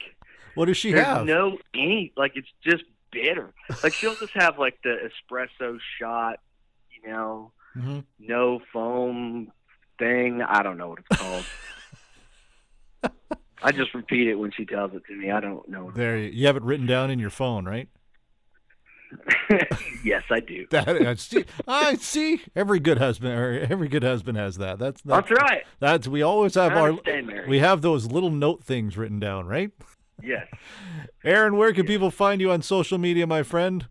What 0.55 0.65
does 0.65 0.77
she 0.77 0.91
have? 0.93 1.25
no 1.25 1.57
any 1.73 2.13
like 2.15 2.31
it's 2.35 2.47
just 2.63 2.83
bitter. 3.11 3.53
Like 3.83 3.93
she'll 3.99 4.15
just 4.15 4.31
have 4.35 4.57
like 4.57 4.79
the 4.83 5.09
espresso 5.09 5.79
shot, 5.99 6.39
you 6.91 7.09
know, 7.11 7.51
Mhm. 7.75 8.05
no 8.19 8.61
foam 8.71 9.51
thing. 9.99 10.41
I 10.41 10.63
don't 10.63 10.77
know 10.77 10.87
what 10.89 10.99
it's 10.99 11.19
called. 11.19 11.43
I 13.61 13.71
just 13.71 13.93
repeat 13.93 14.27
it 14.27 14.35
when 14.35 14.51
she 14.51 14.65
tells 14.65 14.93
it 14.93 15.03
to 15.07 15.15
me. 15.15 15.31
I 15.31 15.39
don't 15.39 15.67
know. 15.69 15.91
There, 15.91 16.17
you, 16.17 16.29
you 16.29 16.47
have 16.47 16.55
it 16.55 16.63
written 16.63 16.85
down 16.85 17.11
in 17.11 17.19
your 17.19 17.29
phone, 17.29 17.65
right? 17.65 17.89
yes, 20.03 20.23
I 20.29 20.39
do. 20.39 20.67
That 20.71 20.87
I 20.87 21.15
see. 21.15 21.45
I 21.67 21.95
see. 21.95 22.41
Every 22.55 22.79
good 22.79 22.99
husband, 22.99 23.33
or 23.33 23.59
every 23.69 23.87
good 23.87 24.03
husband 24.03 24.37
has 24.37 24.57
that. 24.57 24.77
That's 24.77 25.01
that's, 25.01 25.29
That's 25.29 25.41
right. 25.41 25.63
That's 25.79 26.07
we 26.07 26.21
always 26.21 26.55
have 26.55 26.73
I 26.73 26.79
our. 26.79 26.99
We 27.47 27.59
have 27.59 27.81
those 27.81 28.05
little 28.05 28.29
note 28.29 28.63
things 28.63 28.97
written 28.97 29.19
down, 29.19 29.47
right? 29.47 29.71
Yes. 30.21 30.47
Aaron, 31.23 31.57
where 31.57 31.73
can 31.73 31.85
people 31.85 32.11
find 32.11 32.39
you 32.41 32.51
on 32.51 32.61
social 32.61 32.97
media, 32.97 33.25
my 33.25 33.43
friend? 33.43 33.87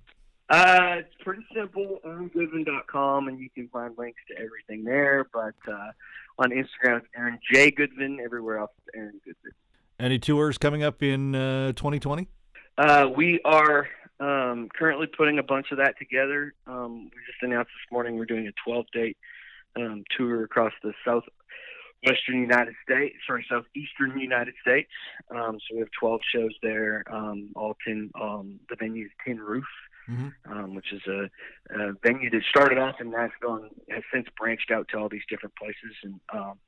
Uh, 0.49 0.97
it's 0.99 1.15
pretty 1.23 1.45
simple. 1.55 1.99
AaronGoodvin.com, 2.07 3.29
and 3.29 3.39
you 3.39 3.51
can 3.51 3.69
find 3.69 3.95
links 3.99 4.21
to 4.29 4.35
everything 4.35 4.85
there. 4.85 5.27
But 5.33 5.55
uh, 5.71 5.91
on 6.39 6.51
Instagram, 6.51 6.99
it's 6.99 7.07
Aaron 7.17 7.39
J. 7.53 7.71
Goodvin. 7.71 8.19
Everywhere 8.25 8.59
else, 8.59 8.71
it's 8.79 8.97
Aaron 8.97 9.21
Goodvin. 9.27 9.53
Any 9.99 10.19
tours 10.19 10.59
coming 10.59 10.83
up 10.83 11.03
in 11.03 11.35
uh, 11.35 11.73
2020? 11.73 12.29
Uh, 12.77 13.09
we 13.17 13.41
are 13.45 13.89
um, 14.21 14.69
currently 14.75 15.09
putting 15.09 15.39
a 15.39 15.43
bunch 15.43 15.73
of 15.73 15.79
that 15.79 15.99
together. 15.99 16.55
Um, 16.67 17.05
we 17.05 17.21
just 17.27 17.43
announced 17.43 17.71
this 17.71 17.93
morning 17.93 18.17
we're 18.17 18.27
doing 18.27 18.47
a 18.47 18.53
12 18.65 18.87
date 18.93 19.17
um, 19.77 20.05
tour 20.17 20.45
across 20.45 20.73
the 20.85 20.93
southwestern 21.05 22.41
United 22.41 22.75
States, 22.89 23.17
sorry, 23.27 23.45
southeastern 23.51 24.19
United 24.21 24.55
States. 24.63 24.91
Um, 25.35 25.59
so 25.59 25.75
we 25.75 25.81
have 25.81 25.89
12 25.99 26.21
shows 26.33 26.53
there. 26.63 27.03
Um, 27.13 27.51
all 27.57 27.77
10, 27.85 28.13
um, 28.21 28.61
the 28.71 28.77
venue 28.77 29.07
is 29.07 29.11
Tin 29.25 29.41
Mhm. 30.09 30.33
Um, 30.51 30.75
which 30.75 30.93
is 30.93 31.03
a, 31.07 31.29
a 31.75 31.93
venue 32.03 32.31
that 32.31 32.43
started 32.49 32.79
off 32.79 32.97
in 33.01 33.11
Nashville 33.11 33.57
and 33.57 33.71
has 33.91 34.03
since 34.13 34.27
branched 34.39 34.71
out 34.71 34.89
to 34.89 34.99
all 34.99 35.09
these 35.09 35.27
different 35.29 35.55
places, 35.57 35.95
and 36.03 36.21
um, 36.33 36.59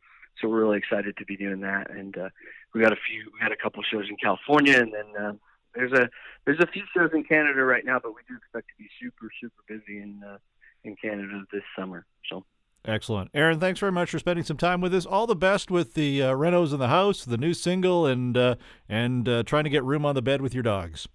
so 0.40 0.48
we're 0.48 0.60
really 0.60 0.78
excited 0.78 1.16
to 1.16 1.24
be 1.24 1.36
doing 1.36 1.60
that. 1.60 1.90
And 1.90 2.16
uh, 2.18 2.28
we 2.74 2.82
got 2.82 2.92
a 2.92 3.00
few, 3.08 3.30
we 3.32 3.40
had 3.40 3.52
a 3.52 3.56
couple 3.56 3.82
shows 3.82 4.06
in 4.10 4.16
California, 4.16 4.78
and 4.78 4.92
then 4.92 5.22
uh, 5.22 5.32
there's 5.74 5.92
a 5.92 6.08
there's 6.44 6.60
a 6.60 6.66
few 6.66 6.82
shows 6.94 7.10
in 7.14 7.24
Canada 7.24 7.62
right 7.64 7.84
now, 7.84 7.98
but 8.02 8.14
we 8.14 8.20
do 8.28 8.36
expect 8.36 8.68
to 8.68 8.74
be 8.78 8.88
super 9.00 9.30
super 9.40 9.62
busy 9.68 10.02
in 10.02 10.20
uh, 10.22 10.38
in 10.84 10.96
Canada 10.96 11.42
this 11.52 11.62
summer. 11.76 12.04
So 12.30 12.44
Excellent, 12.84 13.30
Aaron. 13.34 13.60
Thanks 13.60 13.78
very 13.78 13.92
much 13.92 14.10
for 14.10 14.18
spending 14.18 14.44
some 14.44 14.56
time 14.56 14.80
with 14.80 14.94
us. 14.94 15.04
All 15.04 15.26
the 15.26 15.36
best 15.36 15.70
with 15.70 15.92
the 15.92 16.22
uh, 16.22 16.32
renos 16.32 16.72
in 16.72 16.78
the 16.78 16.88
house, 16.88 17.26
the 17.26 17.36
new 17.36 17.52
single, 17.52 18.06
and 18.06 18.36
uh, 18.36 18.54
and 18.88 19.28
uh, 19.28 19.42
trying 19.42 19.64
to 19.64 19.70
get 19.70 19.84
room 19.84 20.06
on 20.06 20.14
the 20.14 20.22
bed 20.22 20.40
with 20.40 20.54
your 20.54 20.62
dogs. 20.62 21.06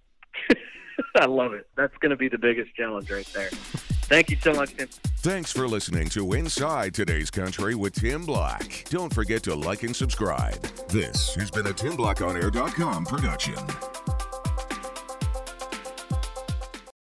I 1.16 1.26
love 1.26 1.52
it. 1.52 1.66
That's 1.76 1.96
going 1.98 2.10
to 2.10 2.16
be 2.16 2.28
the 2.28 2.38
biggest 2.38 2.74
challenge 2.74 3.10
right 3.10 3.26
there. 3.34 3.50
Thank 4.08 4.30
you 4.30 4.36
so 4.40 4.52
much, 4.52 4.76
Tim. 4.76 4.88
Thanks 5.18 5.50
for 5.50 5.66
listening 5.66 6.08
to 6.10 6.34
Inside 6.34 6.94
Today's 6.94 7.30
Country 7.30 7.74
with 7.74 7.94
Tim 7.94 8.24
Black. 8.24 8.84
Don't 8.88 9.12
forget 9.12 9.42
to 9.44 9.54
like 9.54 9.82
and 9.82 9.96
subscribe. 9.96 10.62
This 10.88 11.34
has 11.34 11.50
been 11.50 11.66
a 11.66 11.72
TimBlackonair.com 11.72 13.06
production. 13.06 13.56